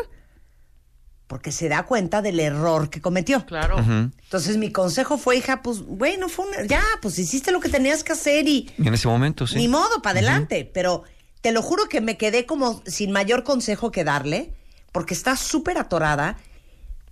porque 1.28 1.52
se 1.52 1.68
da 1.68 1.84
cuenta 1.84 2.20
del 2.22 2.40
error 2.40 2.90
que 2.90 3.00
cometió. 3.00 3.46
Claro. 3.46 3.76
Ujú. 3.78 4.10
Entonces 4.24 4.56
mi 4.56 4.72
consejo 4.72 5.16
fue, 5.18 5.36
hija, 5.36 5.62
pues 5.62 5.80
bueno, 5.86 6.28
fue 6.28 6.46
un- 6.46 6.66
ya, 6.66 6.82
pues 7.00 7.18
hiciste 7.18 7.52
lo 7.52 7.60
que 7.60 7.68
tenías 7.68 8.02
que 8.02 8.12
hacer 8.12 8.48
y 8.48 8.68
Y 8.76 8.88
en 8.88 8.94
ese 8.94 9.06
momento, 9.06 9.46
sí. 9.46 9.56
ni 9.56 9.68
modo, 9.68 10.02
para 10.02 10.18
adelante. 10.18 10.68
Pero 10.74 11.04
te 11.42 11.52
lo 11.52 11.62
juro 11.62 11.88
que 11.88 12.00
me 12.00 12.16
quedé 12.16 12.46
como 12.46 12.82
sin 12.86 13.12
mayor 13.12 13.44
consejo 13.44 13.92
que 13.92 14.02
darle 14.04 14.52
porque 14.90 15.14
está 15.14 15.36
súper 15.36 15.78
atorada, 15.78 16.38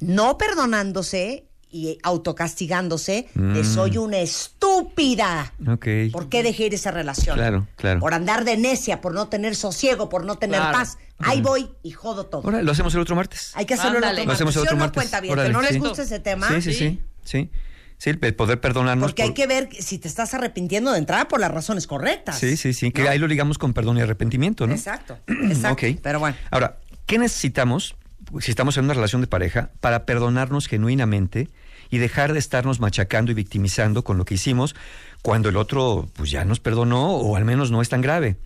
no 0.01 0.37
perdonándose 0.39 1.47
y 1.71 1.99
autocastigándose 2.03 3.29
de 3.35 3.63
Mm. 3.63 3.75
soy 3.75 3.99
una 3.99 4.19
estúpida. 4.19 4.56
Ok. 4.79 5.87
¿Por 6.13 6.29
qué 6.29 6.43
dejé 6.43 6.67
ir 6.67 6.75
esa 6.75 6.91
relación? 6.91 7.37
Claro, 7.37 7.67
claro. 7.77 8.01
Por 8.01 8.15
andar 8.15 8.45
de 8.45 8.57
necia, 8.57 9.01
por 9.01 9.15
no 9.15 9.29
tener 9.29 9.55
sosiego, 9.57 10.09
por 10.09 10.25
no 10.25 10.37
tener 10.37 10.61
Claro. 10.61 10.79
paz. 10.79 10.99
Ahí 11.19 11.41
voy 11.41 11.71
y 11.83 11.93
jodo 11.93 12.27
todo. 12.27 12.43
Ahora 12.45 12.63
lo 12.63 12.73
hacemos 12.73 12.95
el 12.95 13.01
otro 13.01 13.17
martes. 13.17 13.53
Hay 13.55 13.65
que 13.67 13.75
hacerlo 13.75 13.97
Ándale. 13.99 14.23
el 14.23 14.27
Lo 14.27 14.33
hacemos 14.35 14.55
el 14.57 14.63
martes. 14.63 14.69
¿Sí 14.71 14.75
otro 14.75 14.77
martes. 14.79 15.03
cuenta 15.03 15.21
bien? 15.21 15.33
Órale, 15.33 15.49
que 15.49 15.53
no 15.53 15.63
les 15.63 15.73
sí. 15.73 15.79
gusta 15.79 16.03
ese 16.03 16.21
tema. 16.21 16.49
Sí, 16.49 16.61
sí, 16.63 16.73
sí. 16.75 17.01
Sí. 17.25 17.51
Sí, 17.99 18.11
el 18.11 18.19
poder 18.35 18.61
perdonarnos. 18.61 19.11
Porque 19.11 19.23
hay 19.23 19.29
por- 19.31 19.37
que 19.37 19.47
ver 19.47 19.69
si 19.81 19.99
te 19.99 20.07
estás 20.07 20.35
arrepintiendo 20.35 20.93
de 20.93 20.99
entrada 20.99 21.29
por 21.29 21.41
las 21.41 21.51
razones 21.51 21.87
correctas. 21.87 22.39
Sí, 22.39 22.59
sí, 22.59 22.75
sí. 22.75 22.91
Que 22.93 23.05
¿No? 23.05 23.09
ahí 23.09 23.19
lo 23.19 23.27
ligamos 23.27 23.57
con 23.57 23.73
perdón 23.73 23.97
y 23.97 24.03
arrepentimiento, 24.03 24.67
¿no? 24.67 24.75
Exacto, 24.75 25.19
exacto. 25.27 25.87
Ok. 25.87 25.99
Pero 26.03 26.21
bueno. 26.21 26.37
Ahora, 26.51 26.77
¿qué 27.07 27.17
necesitamos 27.19 27.97
si 28.41 28.51
estamos 28.51 28.77
en 28.77 28.85
una 28.85 28.93
relación 28.93 29.23
de 29.23 29.29
pareja 29.29 29.71
para 29.81 30.05
perdonarnos 30.05 30.67
genuinamente 30.67 31.49
y 31.91 31.99
dejar 31.99 32.33
de 32.33 32.39
estarnos 32.39 32.81
machacando 32.81 33.31
y 33.31 33.35
victimizando 33.35 34.05
con 34.05 34.19
lo 34.19 34.25
que 34.25 34.35
hicimos 34.35 34.75
cuando 35.23 35.49
el 35.49 35.57
otro 35.57 36.09
pues 36.15 36.31
ya 36.31 36.45
nos 36.45 36.61
perdonó 36.61 37.17
o 37.17 37.37
al 37.37 37.45
menos 37.45 37.71
no 37.71 37.83
es 37.83 37.89
tan 37.89 38.01
grave? 38.01 38.37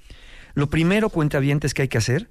Lo 0.55 0.69
primero, 0.69 1.11
cuentavientes, 1.11 1.75
que 1.75 1.83
hay 1.83 1.89
que 1.89 1.99
hacer 1.99 2.29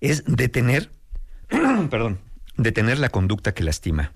es 0.00 0.24
detener, 0.26 0.90
perdón, 1.90 2.20
detener 2.56 2.98
la 2.98 3.08
conducta 3.08 3.54
que 3.54 3.64
lastima. 3.64 4.12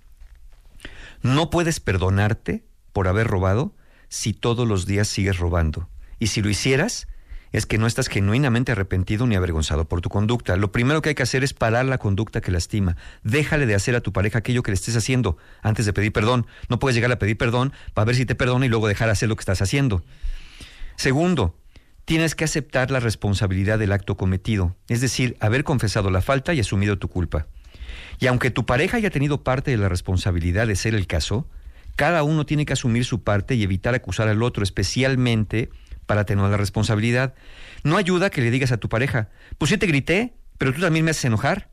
No 1.23 1.51
puedes 1.51 1.81
perdonarte 1.81 2.65
por 2.93 3.09
haber 3.09 3.27
robado 3.27 3.75
si 4.09 4.33
todos 4.33 4.67
los 4.67 4.87
días 4.87 5.09
sigues 5.09 5.39
robando. 5.39 5.89
Y 6.19 6.29
si 6.29 6.43
lo 6.43 6.51
hicieras, 6.51 7.09
es 7.53 7.67
que 7.67 7.79
no 7.79 7.87
estás 7.87 8.09
genuinamente 8.09 8.73
arrepentido 8.73 9.27
ni 9.27 9.37
avergonzado 9.37 9.89
por 9.89 10.01
tu 10.01 10.09
conducta. 10.09 10.57
Lo 10.57 10.73
primero 10.73 11.03
que 11.03 11.11
hay 11.11 11.15
que 11.15 11.23
hacer 11.23 11.45
es 11.45 11.55
parar 11.55 11.87
la 11.87 11.99
conducta 11.99 12.41
que 12.41 12.51
lastima. 12.51 12.97
Déjale 13.23 13.67
de 13.67 13.75
hacer 13.75 13.97
a 13.97 14.01
tu 14.01 14.13
pareja 14.13 14.39
aquello 14.39 14.63
que 14.63 14.71
le 14.71 14.77
estés 14.77 14.97
haciendo 14.97 15.37
antes 15.63 15.87
de 15.87 15.93
pedir 15.93 16.13
perdón. 16.13 16.47
No 16.69 16.79
puedes 16.79 16.95
llegar 16.95 17.13
a 17.13 17.19
pedir 17.19 17.37
perdón 17.37 17.73
para 17.95 18.05
ver 18.05 18.17
si 18.17 18.27
te 18.27 18.35
perdona 18.35 18.67
y 18.67 18.69
luego 18.69 18.89
dejar 18.89 19.09
de 19.09 19.13
hacer 19.13 19.29
lo 19.29 19.37
que 19.37 19.43
estás 19.43 19.63
haciendo. 19.63 20.03
Segundo, 20.97 21.57
tienes 22.05 22.35
que 22.35 22.45
aceptar 22.45 22.91
la 22.91 23.01
responsabilidad 23.01 23.79
del 23.79 23.93
acto 23.93 24.17
cometido, 24.17 24.75
es 24.89 25.01
decir, 25.01 25.37
haber 25.41 25.63
confesado 25.63 26.11
la 26.11 26.23
falta 26.23 26.55
y 26.55 26.61
asumido 26.61 26.99
tu 26.99 27.09
culpa. 27.09 27.47
Y 28.19 28.27
aunque 28.27 28.51
tu 28.51 28.67
pareja 28.67 28.97
haya 28.97 29.11
tenido 29.11 29.45
parte 29.45 29.71
de 29.71 29.77
la 29.77 29.89
responsabilidad 29.89 30.67
de 30.67 30.75
ser 30.75 30.95
el 30.95 31.07
caso, 31.07 31.47
cada 31.97 32.23
uno 32.23 32.47
tiene 32.47 32.65
que 32.65 32.73
asumir 32.73 33.05
su 33.05 33.23
parte 33.23 33.55
y 33.55 33.63
evitar 33.63 33.95
acusar 33.95 34.29
al 34.29 34.43
otro, 34.43 34.63
especialmente 34.63 35.71
para 36.09 36.25
tener 36.25 36.45
la 36.49 36.57
responsabilidad. 36.57 37.35
No 37.85 37.97
ayuda 37.97 38.31
que 38.31 38.41
le 38.41 38.51
digas 38.51 38.73
a 38.73 38.79
tu 38.79 38.89
pareja, 38.89 39.29
pues 39.59 39.69
sí 39.69 39.79
te 39.79 39.87
grité, 39.87 40.35
pero 40.57 40.73
tú 40.73 40.81
también 40.81 41.05
me 41.05 41.13
haces 41.13 41.27
enojar. 41.27 41.71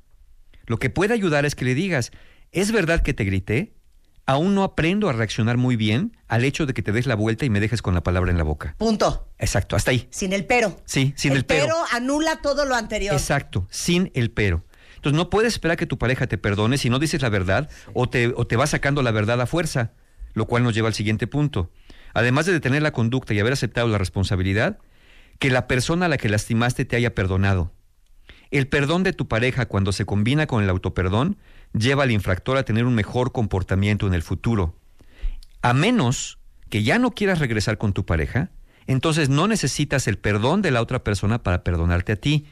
Lo 0.67 0.77
que 0.77 0.91
puede 0.91 1.15
ayudar 1.15 1.45
es 1.45 1.55
que 1.55 1.65
le 1.65 1.73
digas, 1.73 2.11
¿es 2.51 2.71
verdad 2.71 3.01
que 3.01 3.15
te 3.15 3.23
grité? 3.23 3.73
Aún 4.27 4.53
no 4.53 4.63
aprendo 4.63 5.07
a 5.07 5.13
reaccionar 5.13 5.57
muy 5.57 5.75
bien 5.75 6.17
al 6.27 6.43
hecho 6.43 6.65
de 6.65 6.73
que 6.73 6.81
te 6.81 6.91
des 6.91 7.07
la 7.07 7.15
vuelta 7.15 7.45
y 7.45 7.49
me 7.49 7.59
dejes 7.59 7.81
con 7.81 7.93
la 7.93 8.03
palabra 8.03 8.31
en 8.31 8.37
la 8.37 8.43
boca. 8.43 8.75
Punto. 8.77 9.29
Exacto, 9.39 9.75
hasta 9.75 9.91
ahí. 9.91 10.07
Sin 10.11 10.33
el 10.33 10.45
pero. 10.45 10.81
Sí, 10.85 11.13
sin 11.15 11.33
el, 11.33 11.45
pero. 11.45 11.65
pero 11.65 11.77
anula 11.93 12.41
todo 12.41 12.65
lo 12.65 12.75
anterior. 12.75 13.13
Exacto, 13.13 13.67
sin 13.69 14.11
el 14.15 14.31
pero. 14.31 14.65
Entonces 14.95 15.15
no 15.15 15.29
puedes 15.29 15.53
esperar 15.53 15.77
que 15.77 15.85
tu 15.85 15.97
pareja 15.97 16.27
te 16.27 16.37
perdone 16.37 16.77
si 16.77 16.89
no 16.89 16.99
dices 16.99 17.21
la 17.21 17.29
verdad 17.29 17.69
o 17.93 18.09
te, 18.09 18.33
o 18.35 18.47
te 18.47 18.57
va 18.57 18.67
sacando 18.67 19.01
la 19.01 19.11
verdad 19.11 19.39
a 19.39 19.45
fuerza, 19.45 19.93
lo 20.33 20.45
cual 20.45 20.63
nos 20.63 20.73
lleva 20.73 20.87
al 20.87 20.95
siguiente 20.95 21.27
punto. 21.27 21.71
Además 22.15 22.45
de 22.45 22.53
detener 22.53 22.81
la 22.81 22.93
conducta 22.93 23.33
y 23.33 23.39
haber 23.41 23.51
aceptado 23.51 23.89
la 23.89 23.97
responsabilidad, 23.97 24.79
que 25.37 25.49
la 25.49 25.67
persona 25.67 26.05
a 26.05 26.09
la 26.09 26.17
que 26.17 26.29
lastimaste 26.29 26.85
te 26.85 26.95
haya 26.95 27.13
perdonado. 27.13 27.73
El 28.51 28.69
perdón 28.69 29.03
de 29.03 29.11
tu 29.11 29.27
pareja 29.27 29.65
cuando 29.65 29.91
se 29.91 30.05
combina 30.05 30.47
con 30.47 30.63
el 30.63 30.69
autoperdón 30.69 31.37
lleva 31.73 32.03
al 32.03 32.11
infractor 32.11 32.55
a 32.55 32.63
tener 32.63 32.85
un 32.85 32.95
mejor 32.95 33.33
comportamiento 33.33 34.07
en 34.07 34.13
el 34.13 34.21
futuro. 34.21 34.77
A 35.61 35.73
menos 35.73 36.39
que 36.69 36.83
ya 36.83 36.99
no 36.99 37.11
quieras 37.11 37.39
regresar 37.39 37.77
con 37.77 37.91
tu 37.91 38.05
pareja, 38.05 38.49
entonces 38.87 39.27
no 39.27 39.49
necesitas 39.49 40.07
el 40.07 40.17
perdón 40.17 40.61
de 40.61 40.71
la 40.71 40.81
otra 40.81 41.03
persona 41.03 41.43
para 41.43 41.65
perdonarte 41.65 42.13
a 42.13 42.15
ti. 42.15 42.45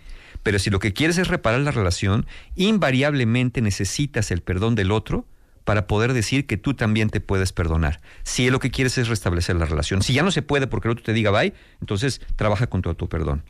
Pero 0.43 0.59
si 0.59 0.71
lo 0.71 0.79
que 0.79 0.91
quieres 0.91 1.17
es 1.17 1.29
reparar 1.29 1.61
la 1.61 1.71
relación, 1.71 2.25
invariablemente 2.55 3.61
necesitas 3.61 4.29
el 4.31 4.41
perdón 4.41 4.75
del 4.75 4.91
otro 4.91 5.25
para 5.63 5.87
poder 5.87 6.13
decir 6.13 6.45
que 6.45 6.57
tú 6.57 6.73
también 6.73 7.09
te 7.09 7.21
puedes 7.21 7.53
perdonar. 7.53 8.01
Si 8.23 8.49
lo 8.49 8.59
que 8.59 8.71
quieres 8.71 8.97
es 8.97 9.07
restablecer 9.07 9.55
la 9.55 9.65
relación. 9.65 10.01
Si 10.01 10.13
ya 10.13 10.23
no 10.23 10.31
se 10.31 10.41
puede 10.41 10.67
porque 10.67 10.87
el 10.87 10.93
otro 10.93 11.03
te 11.03 11.13
diga 11.13 11.31
bye, 11.31 11.53
entonces 11.79 12.21
trabaja 12.35 12.67
con 12.67 12.81
tu 12.81 13.09
perdón. 13.09 13.43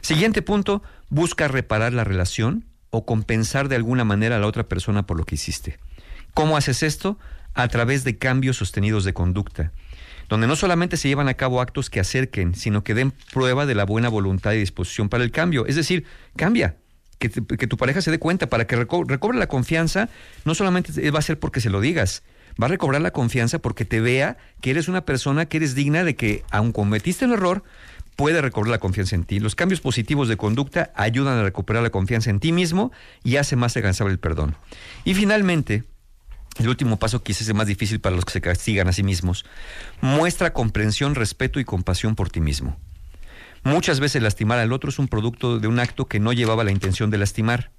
Siguiente 0.00 0.42
punto, 0.42 0.82
busca 1.08 1.48
reparar 1.48 1.92
la 1.92 2.04
relación 2.04 2.64
o 2.90 3.04
compensar 3.04 3.68
de 3.68 3.76
alguna 3.76 4.04
manera 4.04 4.36
a 4.36 4.38
la 4.38 4.46
otra 4.46 4.68
persona 4.68 5.06
por 5.06 5.16
lo 5.16 5.24
que 5.24 5.34
hiciste. 5.34 5.78
¿Cómo 6.34 6.56
haces 6.56 6.82
esto? 6.82 7.18
A 7.54 7.68
través 7.68 8.04
de 8.04 8.18
cambios 8.18 8.56
sostenidos 8.56 9.04
de 9.04 9.14
conducta, 9.14 9.72
donde 10.28 10.46
no 10.46 10.56
solamente 10.56 10.96
se 10.96 11.08
llevan 11.08 11.28
a 11.28 11.34
cabo 11.34 11.60
actos 11.60 11.90
que 11.90 12.00
acerquen, 12.00 12.54
sino 12.54 12.84
que 12.84 12.94
den 12.94 13.12
prueba 13.32 13.66
de 13.66 13.74
la 13.74 13.84
buena 13.84 14.08
voluntad 14.08 14.52
y 14.52 14.58
disposición 14.58 15.08
para 15.08 15.24
el 15.24 15.30
cambio. 15.30 15.66
Es 15.66 15.76
decir, 15.76 16.04
cambia, 16.36 16.76
que, 17.18 17.28
tu 17.28 17.76
pareja 17.76 18.00
se 18.00 18.10
dé 18.10 18.18
cuenta, 18.18 18.48
para 18.48 18.66
que 18.66 18.76
recobre 18.76 19.38
la 19.38 19.48
confianza, 19.48 20.08
no 20.44 20.54
solamente 20.54 21.10
va 21.10 21.18
a 21.18 21.22
ser 21.22 21.38
porque 21.38 21.60
se 21.60 21.70
lo 21.70 21.80
digas, 21.80 22.22
va 22.60 22.66
a 22.66 22.68
recobrar 22.68 23.02
la 23.02 23.10
confianza 23.10 23.58
porque 23.58 23.84
te 23.84 24.00
vea 24.00 24.36
que 24.60 24.70
eres 24.70 24.88
una 24.88 25.04
persona 25.04 25.46
que 25.46 25.58
eres 25.58 25.74
digna 25.74 26.04
de 26.04 26.16
que, 26.16 26.44
aun 26.50 26.72
cometiste 26.72 27.24
el 27.24 27.32
error, 27.32 27.64
puede 28.16 28.40
recobrar 28.40 28.70
la 28.70 28.78
confianza 28.78 29.14
en 29.14 29.24
ti. 29.24 29.38
Los 29.38 29.54
cambios 29.54 29.80
positivos 29.80 30.28
de 30.28 30.36
conducta 30.36 30.90
ayudan 30.94 31.38
a 31.38 31.42
recuperar 31.44 31.82
la 31.82 31.90
confianza 31.90 32.30
en 32.30 32.40
ti 32.40 32.52
mismo 32.52 32.90
y 33.22 33.36
hace 33.36 33.54
más 33.54 33.76
alcanzable 33.76 34.12
el 34.12 34.18
perdón. 34.18 34.56
Y 35.04 35.14
finalmente, 35.14 35.84
el 36.58 36.68
último 36.68 36.98
paso 36.98 37.22
quizás 37.22 37.48
es 37.48 37.54
más 37.54 37.68
difícil 37.68 38.00
para 38.00 38.16
los 38.16 38.24
que 38.24 38.32
se 38.32 38.40
castigan 38.40 38.88
a 38.88 38.92
sí 38.92 39.04
mismos. 39.04 39.44
Muestra 40.00 40.52
comprensión, 40.52 41.14
respeto 41.14 41.60
y 41.60 41.64
compasión 41.64 42.16
por 42.16 42.30
ti 42.30 42.40
mismo. 42.40 42.76
Muchas 43.68 44.00
veces 44.00 44.22
lastimar 44.22 44.58
al 44.58 44.72
otro 44.72 44.88
es 44.88 44.98
un 44.98 45.08
producto 45.08 45.58
de 45.58 45.68
un 45.68 45.78
acto 45.78 46.06
que 46.06 46.20
no 46.20 46.32
llevaba 46.32 46.64
la 46.64 46.70
intención 46.70 47.10
de 47.10 47.18
lastimar. 47.18 47.70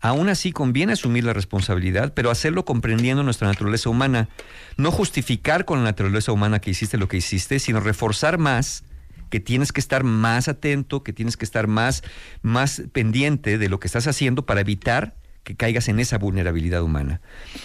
Aún 0.00 0.30
así 0.30 0.52
conviene 0.52 0.94
asumir 0.94 1.22
la 1.22 1.34
responsabilidad, 1.34 2.14
pero 2.14 2.30
hacerlo 2.30 2.64
comprendiendo 2.64 3.22
nuestra 3.22 3.46
naturaleza 3.46 3.90
humana. 3.90 4.30
No 4.78 4.90
justificar 4.90 5.66
con 5.66 5.80
la 5.80 5.84
naturaleza 5.84 6.32
humana 6.32 6.60
que 6.60 6.70
hiciste 6.70 6.96
lo 6.96 7.08
que 7.08 7.18
hiciste, 7.18 7.58
sino 7.58 7.80
reforzar 7.80 8.38
más 8.38 8.84
que 9.28 9.38
tienes 9.38 9.70
que 9.70 9.80
estar 9.80 10.02
más 10.02 10.48
atento, 10.48 11.02
que 11.02 11.12
tienes 11.12 11.36
que 11.36 11.44
estar 11.44 11.66
más, 11.66 12.02
más 12.40 12.80
pendiente 12.92 13.58
de 13.58 13.68
lo 13.68 13.78
que 13.80 13.88
estás 13.88 14.06
haciendo 14.06 14.46
para 14.46 14.62
evitar 14.62 15.14
que 15.44 15.56
caigas 15.56 15.88
en 15.88 16.00
esa 16.00 16.16
vulnerabilidad 16.16 16.82
humana. 16.82 17.20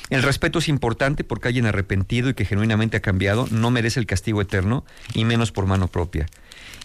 El 0.09 0.21
respeto 0.21 0.59
es 0.59 0.67
importante 0.67 1.23
porque 1.23 1.47
alguien 1.47 1.65
arrepentido 1.65 2.29
y 2.29 2.33
que 2.33 2.43
genuinamente 2.43 2.97
ha 2.97 3.01
cambiado 3.01 3.47
no 3.51 3.71
merece 3.71 4.01
el 4.01 4.05
castigo 4.05 4.41
eterno 4.41 4.83
y 5.13 5.23
menos 5.23 5.53
por 5.53 5.65
mano 5.65 5.87
propia. 5.87 6.25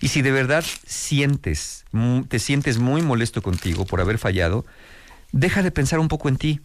Y 0.00 0.08
si 0.08 0.22
de 0.22 0.30
verdad 0.30 0.64
sientes, 0.86 1.84
te 2.28 2.38
sientes 2.38 2.78
muy 2.78 3.02
molesto 3.02 3.42
contigo 3.42 3.84
por 3.84 4.00
haber 4.00 4.18
fallado, 4.18 4.64
deja 5.32 5.62
de 5.62 5.70
pensar 5.70 5.98
un 5.98 6.08
poco 6.08 6.28
en 6.28 6.36
ti 6.36 6.60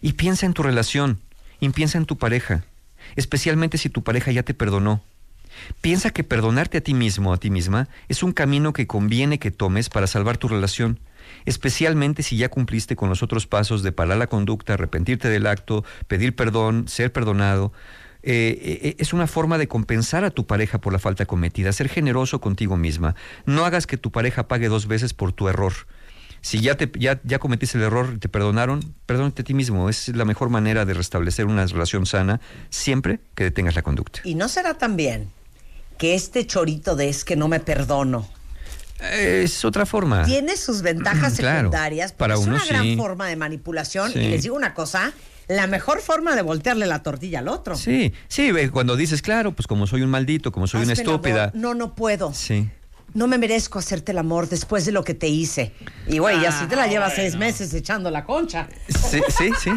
y 0.00 0.14
piensa 0.14 0.46
en 0.46 0.54
tu 0.54 0.62
relación 0.62 1.20
y 1.60 1.68
piensa 1.70 1.98
en 1.98 2.06
tu 2.06 2.18
pareja, 2.18 2.64
especialmente 3.16 3.78
si 3.78 3.88
tu 3.88 4.02
pareja 4.02 4.32
ya 4.32 4.42
te 4.42 4.54
perdonó 4.54 5.02
Piensa 5.80 6.10
que 6.10 6.24
perdonarte 6.24 6.78
a 6.78 6.80
ti 6.80 6.94
mismo, 6.94 7.32
a 7.32 7.36
ti 7.36 7.50
misma, 7.50 7.88
es 8.08 8.22
un 8.22 8.32
camino 8.32 8.72
que 8.72 8.86
conviene 8.86 9.38
que 9.38 9.50
tomes 9.50 9.88
para 9.88 10.06
salvar 10.06 10.38
tu 10.38 10.48
relación, 10.48 11.00
especialmente 11.44 12.22
si 12.22 12.36
ya 12.36 12.48
cumpliste 12.48 12.96
con 12.96 13.08
los 13.08 13.22
otros 13.22 13.46
pasos 13.46 13.82
de 13.82 13.92
parar 13.92 14.18
la 14.18 14.26
conducta, 14.26 14.74
arrepentirte 14.74 15.28
del 15.28 15.46
acto, 15.46 15.84
pedir 16.06 16.34
perdón, 16.34 16.88
ser 16.88 17.12
perdonado. 17.12 17.72
Eh, 18.22 18.80
eh, 18.82 18.96
es 18.98 19.12
una 19.12 19.26
forma 19.26 19.58
de 19.58 19.68
compensar 19.68 20.24
a 20.24 20.30
tu 20.30 20.46
pareja 20.46 20.80
por 20.80 20.92
la 20.92 20.98
falta 20.98 21.26
cometida, 21.26 21.72
ser 21.72 21.88
generoso 21.88 22.40
contigo 22.40 22.76
misma. 22.76 23.14
No 23.46 23.64
hagas 23.64 23.86
que 23.86 23.96
tu 23.96 24.10
pareja 24.10 24.48
pague 24.48 24.68
dos 24.68 24.86
veces 24.86 25.14
por 25.14 25.32
tu 25.32 25.48
error. 25.48 25.72
Si 26.40 26.60
ya, 26.60 26.76
te, 26.76 26.90
ya, 26.98 27.20
ya 27.24 27.38
cometiste 27.38 27.78
el 27.78 27.84
error 27.84 28.14
y 28.16 28.18
te 28.18 28.28
perdonaron, 28.28 28.94
perdónate 29.06 29.42
a 29.42 29.44
ti 29.44 29.54
mismo. 29.54 29.88
Es 29.88 30.08
la 30.08 30.24
mejor 30.24 30.48
manera 30.50 30.84
de 30.84 30.94
restablecer 30.94 31.46
una 31.46 31.64
relación 31.66 32.04
sana 32.04 32.40
siempre 32.68 33.20
que 33.34 33.44
detengas 33.44 33.76
la 33.76 33.82
conducta. 33.82 34.20
¿Y 34.24 34.34
no 34.34 34.48
será 34.48 34.74
también 34.74 35.30
que 36.02 36.16
este 36.16 36.44
chorito 36.48 36.96
de 36.96 37.08
es 37.08 37.24
que 37.24 37.36
no 37.36 37.46
me 37.46 37.60
perdono. 37.60 38.28
Es 39.00 39.64
otra 39.64 39.86
forma. 39.86 40.24
Tiene 40.24 40.56
sus 40.56 40.82
ventajas 40.82 41.34
secundarias, 41.36 42.12
para 42.12 42.34
es 42.34 42.40
uno 42.40 42.56
una 42.56 42.64
gran 42.64 42.96
forma 42.96 43.28
de 43.28 43.36
manipulación. 43.36 44.10
Y 44.12 44.28
les 44.28 44.42
digo 44.42 44.56
una 44.56 44.74
cosa, 44.74 45.12
la 45.48 45.66
mejor 45.66 46.00
forma 46.00 46.34
de 46.34 46.42
voltearle 46.42 46.86
la 46.86 47.02
tortilla 47.02 47.40
al 47.40 47.48
otro. 47.48 47.76
Sí, 47.76 48.12
sí, 48.28 48.50
cuando 48.72 48.96
dices, 48.96 49.22
claro, 49.22 49.52
pues 49.52 49.66
como 49.66 49.86
soy 49.86 50.02
un 50.02 50.10
maldito, 50.10 50.52
como 50.52 50.66
soy 50.66 50.82
una 50.82 50.92
estúpida. 50.92 51.50
No, 51.54 51.74
no 51.74 51.94
puedo. 51.94 52.32
Sí. 52.34 52.68
No 53.14 53.26
me 53.26 53.36
merezco 53.36 53.78
hacerte 53.78 54.12
el 54.12 54.18
amor 54.18 54.48
después 54.48 54.86
de 54.86 54.92
lo 54.92 55.04
que 55.04 55.14
te 55.14 55.28
hice. 55.28 55.72
Y 56.06 56.18
güey, 56.18 56.40
y 56.40 56.46
así 56.46 56.66
te 56.66 56.76
la 56.76 56.86
llevas 56.86 57.14
seis 57.14 57.36
meses 57.36 57.74
echando 57.74 58.10
la 58.10 58.24
concha. 58.24 58.68
Sí, 58.88 59.20
sí, 59.28 59.50
sí. 59.60 59.70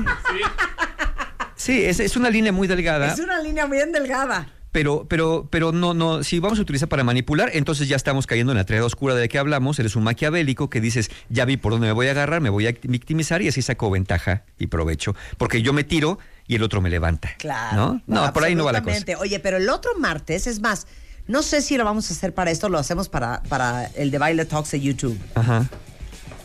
Sí, 1.56 1.84
es, 1.84 2.00
es 2.00 2.16
una 2.16 2.30
línea 2.30 2.52
muy 2.52 2.68
delgada. 2.68 3.12
Es 3.12 3.20
una 3.20 3.42
línea 3.42 3.66
bien 3.66 3.92
delgada 3.92 4.48
pero, 4.76 5.06
pero, 5.08 5.48
pero 5.50 5.72
no, 5.72 5.94
no, 5.94 6.22
si 6.22 6.40
vamos 6.40 6.60
a 6.60 6.62
utilizar 6.62 6.90
para 6.90 7.06
manipular, 7.06 7.50
entonces 7.54 7.88
ya 7.88 7.96
estamos 7.96 8.28
cayendo 8.28 8.52
en 8.52 8.58
la 8.58 8.66
triada 8.66 8.86
oscura 8.86 9.16
de 9.16 9.30
que 9.30 9.38
hablamos, 9.38 9.80
eres 9.80 9.96
un 9.96 10.04
maquiavélico 10.04 10.70
que 10.70 10.82
dices, 10.82 11.10
ya 11.30 11.46
vi 11.46 11.56
por 11.56 11.72
dónde 11.72 11.88
me 11.88 11.94
voy 11.94 12.10
a 12.10 12.12
agarrar, 12.12 12.42
me 12.42 12.50
voy 12.50 12.68
a 12.68 12.74
victimizar 12.84 13.42
y 13.42 13.48
así 13.48 13.62
saco 13.62 13.90
ventaja 13.90 14.44
y 14.60 14.68
provecho, 14.68 15.16
porque 15.38 15.62
yo 15.62 15.72
me 15.72 15.86
tiro 15.86 16.20
y 16.46 16.56
el 16.56 16.64
otro 16.64 16.82
me 16.82 16.90
levanta. 16.90 17.36
Claro. 17.38 18.02
¿No? 18.06 18.22
No, 18.22 18.34
por 18.34 18.44
ahí 18.44 18.54
no 18.54 18.66
va 18.66 18.74
la 18.74 18.84
cosa. 18.84 19.00
Oye, 19.18 19.40
pero 19.40 19.56
el 19.56 19.70
otro 19.70 19.92
martes, 19.98 20.46
es 20.46 20.60
más, 20.60 20.88
no 21.26 21.42
sé 21.42 21.62
si 21.62 21.78
lo 21.78 21.86
vamos 21.86 22.12
a 22.12 22.14
hacer 22.14 22.34
para 22.34 22.52
esto, 22.52 22.68
lo 22.68 22.78
hacemos 22.78 23.08
para, 23.08 23.44
para 23.44 23.86
el 23.86 24.12
de 24.12 24.18
Baile 24.18 24.44
Talks 24.44 24.72
de 24.72 24.82
YouTube. 24.82 25.18
Ajá. 25.36 25.70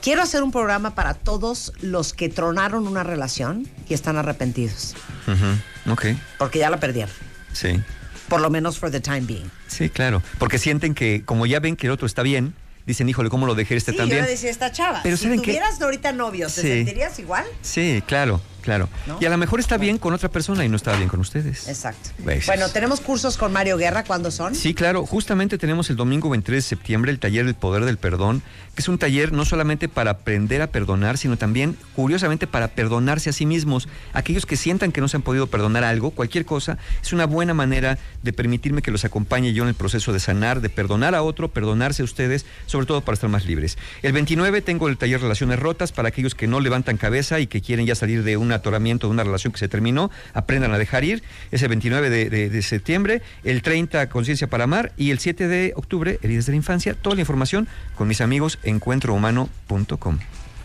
Quiero 0.03 0.23
hacer 0.23 0.45
un 0.45 0.53
programa 0.53 0.95
para 0.95 1.15
todos 1.15 1.73
los 1.81 2.13
que 2.13 2.29
tronaron 2.29 2.87
una 2.87 3.03
relación 3.03 3.69
y 3.89 3.95
están 3.95 4.17
arrepentidos. 4.19 4.95
Ajá. 5.27 5.57
Ok. 5.91 6.07
Porque 6.39 6.61
ya 6.61 6.71
la 6.71 6.79
perdieron. 6.79 7.13
Sí 7.53 7.83
por 8.31 8.41
lo 8.41 8.49
menos 8.49 8.79
for 8.79 8.91
the 8.91 9.01
time 9.01 9.23
being. 9.23 9.51
Sí, 9.67 9.91
claro, 9.91 10.23
porque 10.39 10.57
sienten 10.57 10.95
que 10.95 11.23
como 11.27 11.45
ya 11.45 11.61
ven 11.61 11.77
que 11.77 11.89
el 11.89 11.93
otro 11.93 12.07
está 12.07 12.23
bien, 12.23 12.55
dicen, 12.87 13.09
híjole, 13.09 13.29
¿cómo 13.29 13.47
lo 13.47 13.55
dejé 13.55 13.77
este 13.77 13.91
sí, 13.91 13.99
también? 13.99 14.25
Yo 14.25 14.31
decía 14.31 14.49
esta 14.49 14.73
chava, 14.73 15.01
Pero 15.03 15.19
si 15.19 15.29
tuvieras 15.37 15.83
ahorita 15.83 16.13
novios, 16.13 16.55
¿te 16.55 16.63
sentirías 16.63 17.19
igual? 17.19 17.45
Sí, 17.61 18.03
claro. 18.07 18.41
Claro. 18.63 18.89
¿No? 19.07 19.19
Y 19.21 19.25
a 19.25 19.31
lo 19.31 19.39
mejor 19.39 19.61
está 19.61 19.77
bien 19.77 19.99
con 19.99 20.15
otra 20.15 20.29
persona 20.29 20.65
y 20.65 20.69
no 20.69 20.77
estaba 20.77 20.97
bien 20.97 21.09
con 21.09 21.21
ustedes. 21.21 21.69
Exacto. 21.69 22.11
Veces. 22.19 22.47
Bueno, 22.47 22.69
tenemos 22.69 23.01
cursos 23.01 23.37
con 23.37 23.53
Mario 23.53 23.77
Guerra. 23.77 24.05
¿Cuándo 24.05 24.31
son? 24.31 24.55
Sí, 24.55 24.75
claro. 24.75 25.07
Justamente 25.07 25.59
tenemos 25.59 25.91
el 25.91 25.97
domingo 25.97 26.31
23 26.31 26.65
de 26.65 26.69
septiembre 26.69 27.11
el 27.11 27.19
taller 27.19 27.47
El 27.47 27.55
Poder 27.55 27.85
del 27.85 27.99
Perdón, 27.99 28.43
que 28.75 28.83
es 28.83 28.89
un 28.89 28.99
taller 28.99 29.33
no 29.33 29.45
solamente 29.45 29.89
para 29.89 30.13
aprender 30.13 30.63
a 30.63 30.69
perdonar, 30.69 31.19
sino 31.19 31.37
también, 31.37 31.77
curiosamente, 31.95 32.47
para 32.47 32.69
perdonarse 32.69 33.31
a 33.31 33.33
sí 33.33 33.47
mismos. 33.47 33.89
Aquellos 34.13 34.47
que 34.47 34.57
sientan 34.57 34.93
que 34.93 35.01
no 35.01 35.09
se 35.09 35.17
han 35.17 35.23
podido 35.23 35.47
perdonar 35.47 35.85
algo, 35.85 36.11
cualquier 36.11 36.45
cosa, 36.45 36.79
es 37.03 37.13
una 37.13 37.27
buena 37.27 37.55
manera 37.55 37.99
de 38.23 38.33
permitirme 38.33 38.83
que 38.83 38.91
los 38.91 39.05
acompañe 39.05 39.53
yo 39.53 39.63
en 39.63 39.71
el 39.71 39.75
proceso 39.75 40.13
de 40.13 40.21
sanar, 40.21 40.61
de 40.61 40.69
perdonar 40.69 41.15
a 41.15 41.23
otro, 41.23 41.49
perdonarse 41.49 42.03
a 42.03 42.05
ustedes, 42.05 42.47
sobre 42.67 42.87
todo 42.87 43.01
para 43.01 43.15
estar 43.15 43.31
más 43.31 43.45
libres. 43.45 43.79
El 44.03 44.13
29 44.13 44.63
tengo 44.63 44.89
el 44.89 44.99
taller 44.99 45.21
Relaciones 45.21 45.59
Rotas 45.59 45.93
para 45.93 46.09
aquellos 46.09 46.35
que 46.35 46.47
no 46.47 46.61
levantan 46.61 46.97
cabeza 46.97 47.41
y 47.41 47.47
que 47.47 47.61
quieren 47.61 47.87
ya 47.87 47.95
salir 47.95 48.23
de 48.23 48.37
un 48.37 48.50
atoramiento, 48.53 49.07
de 49.07 49.13
una 49.13 49.25
relación 49.25 49.53
que 49.53 49.59
se 49.59 49.69
terminó, 49.69 50.11
aprendan 50.35 50.73
a 50.73 50.79
dejar 50.79 51.05
ir. 51.05 51.23
Es 51.51 51.63
el 51.63 51.69
29 51.69 52.11
de, 52.11 52.31
de- 52.31 52.51
de 52.51 52.63
septiembre, 52.63 53.23
el 53.45 53.63
30 53.63 54.09
Conciencia 54.09 54.49
para 54.49 54.65
Amar 54.65 54.93
y 54.97 55.11
el 55.11 55.19
7 55.19 55.49
de 55.49 55.73
octubre 55.77 56.19
Heridas 56.23 56.47
de 56.47 56.53
la 56.53 56.57
Infancia. 56.57 56.95
Toda 56.95 57.15
la 57.17 57.21
información 57.23 57.69
con 57.97 58.09
mis 58.09 58.21
amigos 58.21 58.59
encuentrohumano.com. 58.63 60.19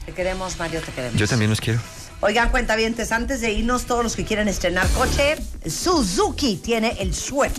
Te 0.05 0.11
queremos, 0.13 0.57
Mario, 0.59 0.81
te 0.81 0.91
queremos. 0.91 1.19
Yo 1.19 1.27
también 1.27 1.49
los 1.49 1.59
quiero. 1.61 1.79
Oigan, 2.21 2.49
cuentavientes, 2.49 3.11
antes 3.11 3.41
de 3.41 3.51
irnos, 3.51 3.85
todos 3.85 4.03
los 4.03 4.15
que 4.15 4.23
quieren 4.23 4.47
estrenar 4.47 4.87
coche, 4.91 5.35
Suzuki 5.67 6.55
tiene 6.55 6.95
el 6.99 7.13
Swift, 7.13 7.57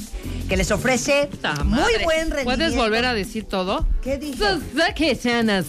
que 0.48 0.56
les 0.56 0.70
ofrece 0.70 1.28
muy 1.64 1.78
buen 2.04 2.30
rendimiento. 2.30 2.44
¿Puedes 2.44 2.74
volver 2.74 3.04
a 3.04 3.14
decir 3.14 3.44
todo? 3.44 3.86
¿Qué 4.02 4.16
dije? 4.18 4.38
Suzuki 4.44 5.14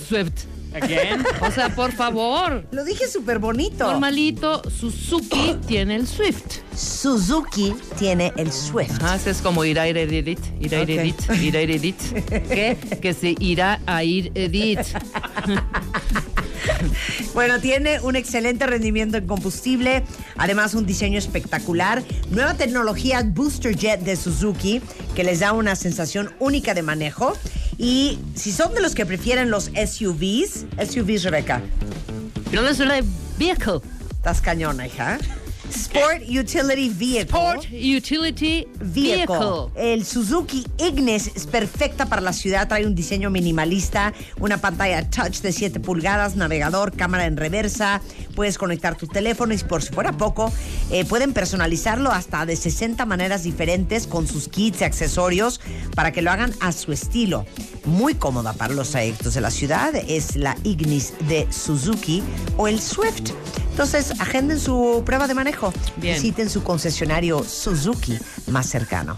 Swift. 0.08 0.46
Again? 0.82 1.24
O 1.42 1.52
sea, 1.52 1.70
por 1.76 1.92
favor. 1.92 2.66
Lo 2.72 2.84
dije 2.84 3.08
súper 3.08 3.40
bonito. 3.40 3.86
Normalito, 3.90 4.62
Suzuki 4.70 5.56
tiene 5.68 5.96
el 5.96 6.08
Swift. 6.08 6.60
Suzuki 6.76 7.74
tiene 7.98 8.32
el 8.38 8.52
Swift. 8.52 9.02
Ajá, 9.02 9.16
ese 9.16 9.32
es 9.32 9.42
como 9.42 9.64
irá 9.66 9.84
a 9.84 9.88
ir 9.88 9.98
edit, 9.98 10.40
irá 10.60 10.80
a 10.80 10.82
ir 10.84 10.92
Ok. 10.92 10.98
edit, 11.00 11.42
irá 11.42 11.60
a 11.60 11.64
ir 11.64 11.72
edit. 11.72 12.00
¿Qué? 12.30 12.78
Que 13.02 13.14
se 13.14 13.36
irá 13.40 13.80
a 13.86 14.04
ir 14.04 14.32
edit. 14.36 14.80
Bueno, 17.34 17.60
tiene 17.60 18.00
un 18.02 18.16
excelente 18.16 18.66
rendimiento 18.68 19.18
en 19.18 19.26
combustible, 19.28 20.04
además 20.38 20.74
un 20.74 20.86
diseño 20.86 21.18
espectacular, 21.18 22.04
nueva 22.30 22.56
tecnología 22.56 23.24
Booster 23.26 23.76
Jet 23.76 24.02
de 24.02 24.16
Suzuki 24.16 24.82
que 25.16 25.24
les 25.24 25.40
da 25.40 25.54
una 25.54 25.76
sensación 25.76 26.32
única 26.40 26.74
de 26.74 26.82
manejo. 26.84 27.34
Y 27.78 28.20
si 28.36 28.52
son 28.52 28.74
de 28.74 28.82
los 28.82 28.96
que 28.96 29.06
prefieren 29.06 29.52
los 29.52 29.66
SUVs, 29.66 30.66
SUVs, 30.90 31.24
Rebeca, 31.24 31.62
no 32.52 32.74
soy 32.74 32.88
vehicle. 33.38 33.82
estás 34.12 34.42
cañona, 34.42 34.88
hija. 34.88 35.20
Sport 35.70 36.24
Utility 36.30 36.90
Vehicle. 36.90 37.24
Sport 37.24 37.66
Utility 37.72 38.68
Vehicle. 38.80 39.72
El 39.76 40.06
Suzuki 40.06 40.66
Ignis 40.78 41.32
es 41.36 41.46
perfecta 41.46 42.06
para 42.06 42.22
la 42.22 42.34
ciudad, 42.34 42.68
trae 42.68 42.86
un 42.86 42.96
diseño 42.96 43.30
minimalista, 43.30 44.14
una 44.40 44.58
pantalla 44.58 45.10
touch 45.10 45.42
de 45.42 45.52
7 45.52 45.80
pulgadas, 45.80 46.36
navegador, 46.36 46.96
cámara 46.96 47.26
en 47.26 47.38
reversa, 47.38 48.02
puedes 48.36 48.58
conectar 48.58 48.96
tu 48.96 49.08
teléfono 49.08 49.54
y 49.54 49.58
por 49.58 49.82
si 49.82 49.92
fuera 49.94 50.14
poco, 50.14 50.52
eh, 50.92 51.06
pueden 51.06 51.34
personalizarlo 51.34 52.12
hasta 52.12 52.46
de 52.46 52.56
60 52.56 53.06
maneras 53.06 53.44
diferentes 53.44 54.08
con 54.08 54.28
sus 54.28 54.48
kits 54.48 54.82
y 54.82 54.84
accesorios 54.84 55.60
para 55.96 56.12
que 56.12 56.22
lo 56.22 56.32
hagan 56.32 56.54
a 56.60 56.72
su 56.72 56.92
estilo. 56.92 57.46
Muy 57.86 58.16
cómoda 58.16 58.54
para 58.54 58.74
los 58.74 58.92
trayectos 58.92 59.34
de 59.34 59.42
la 59.42 59.52
ciudad 59.52 59.96
es 59.96 60.36
la 60.36 60.56
Ignis 60.64 61.14
de 61.28 61.48
Suzuki 61.52 62.24
o 62.58 62.68
el 62.68 62.80
Swift. 62.80 63.32
Entonces, 63.72 64.20
agenden 64.20 64.60
su 64.60 65.04
prueba 65.06 65.28
de 65.28 65.36
manejo. 65.36 65.57
Bien. 65.98 66.16
Visiten 66.16 66.50
su 66.50 66.64
concesionario 66.64 67.44
Suzuki 67.44 68.18
más 68.48 68.68
cercano. 68.68 69.18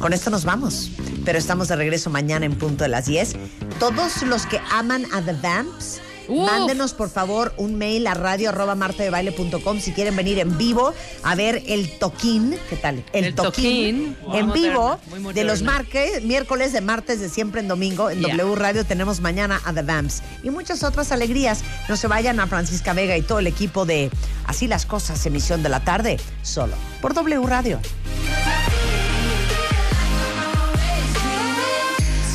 Con 0.00 0.12
esto 0.12 0.30
nos 0.30 0.44
vamos, 0.44 0.90
pero 1.24 1.38
estamos 1.38 1.68
de 1.68 1.76
regreso 1.76 2.10
mañana 2.10 2.46
en 2.46 2.56
punto 2.56 2.84
de 2.84 2.88
las 2.88 3.06
10. 3.06 3.34
Todos 3.78 4.22
los 4.22 4.46
que 4.46 4.60
aman 4.70 5.04
a 5.12 5.20
The 5.22 5.34
Vamps, 5.34 6.00
Uf. 6.30 6.46
mándenos 6.46 6.94
por 6.94 7.10
favor 7.10 7.52
un 7.56 7.76
mail 7.76 8.06
a 8.06 8.14
radio 8.14 8.48
arroba 8.50 8.74
martadebaile.com 8.74 9.80
si 9.80 9.92
quieren 9.92 10.16
venir 10.16 10.38
en 10.38 10.56
vivo 10.56 10.94
a 11.22 11.34
ver 11.34 11.62
el 11.66 11.90
toquín, 11.98 12.56
¿qué 12.70 12.76
tal? 12.76 13.04
El 13.12 13.34
toquín. 13.34 14.16
En 14.32 14.52
vivo 14.52 14.98
de 15.34 15.44
los 15.44 15.62
marques, 15.62 16.22
miércoles 16.24 16.72
de 16.72 16.80
martes 16.80 17.20
de 17.20 17.28
siempre 17.28 17.60
en 17.60 17.68
domingo 17.68 18.08
en 18.08 18.20
Yeah. 18.20 18.36
W 18.36 18.54
Radio 18.54 18.84
tenemos 18.84 19.20
mañana 19.20 19.60
a 19.64 19.72
The 19.72 19.82
Vamps 19.82 20.22
y 20.42 20.50
muchas 20.50 20.82
otras 20.82 21.10
alegrías. 21.10 21.62
No 21.88 21.96
se 21.96 22.06
vayan 22.06 22.38
a 22.38 22.46
Francisca 22.46 22.92
Vega 22.92 23.16
y 23.16 23.22
todo 23.22 23.38
el 23.40 23.46
equipo 23.46 23.84
de 23.86 24.10
Así 24.46 24.66
las 24.66 24.84
cosas, 24.84 25.24
emisión 25.26 25.62
de 25.62 25.68
la 25.68 25.80
tarde, 25.80 26.18
solo 26.42 26.74
por 27.00 27.14
W 27.14 27.46
Radio. 27.46 27.78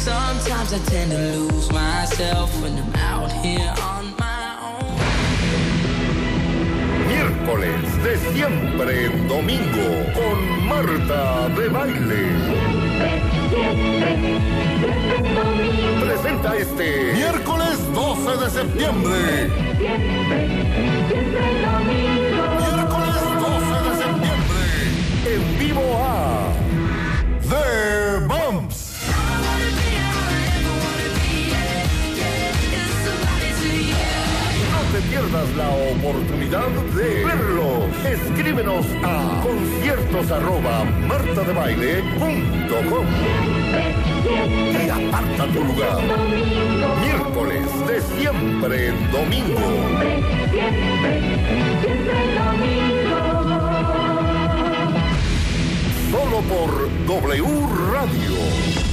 Sometimes 0.04 0.72
I 0.74 0.80
tend 0.90 1.12
to 1.12 1.18
lose 1.18 1.72
my. 1.72 1.95
Miércoles 7.08 8.04
de 8.04 8.18
siempre 8.34 9.10
domingo 9.28 9.88
con 10.14 10.66
Marta 10.66 11.50
de 11.50 11.68
Baile. 11.68 12.24
Presenta 16.00 16.56
este 16.56 17.14
miércoles 17.16 17.94
12 17.94 18.38
de 18.38 18.50
septiembre. 18.50 19.50
Miércoles 22.64 23.20
12 23.42 23.76
de 23.84 23.96
septiembre. 24.04 24.64
En 25.26 25.60
vivo 25.60 25.86
a 26.02 26.54
The 27.50 28.26
Bumps. 28.26 28.45
Pierdas 35.16 35.48
la 35.56 35.70
oportunidad 35.70 36.68
de 36.94 37.24
verlos. 37.24 37.86
Escríbenos 38.06 38.86
a 39.02 39.42
conciertos 39.44 40.30
arroba 40.30 40.84
martadebaile.com 40.84 43.06
y 44.74 44.90
aparta 44.90 45.48
tu 45.54 45.64
lugar. 45.64 46.02
Miércoles 47.02 47.66
de 47.88 48.02
siempre 48.02 48.92
domingo. 49.14 49.62
Solo 56.12 56.42
por 56.42 56.90
W 57.08 57.46
Radio. 57.94 58.85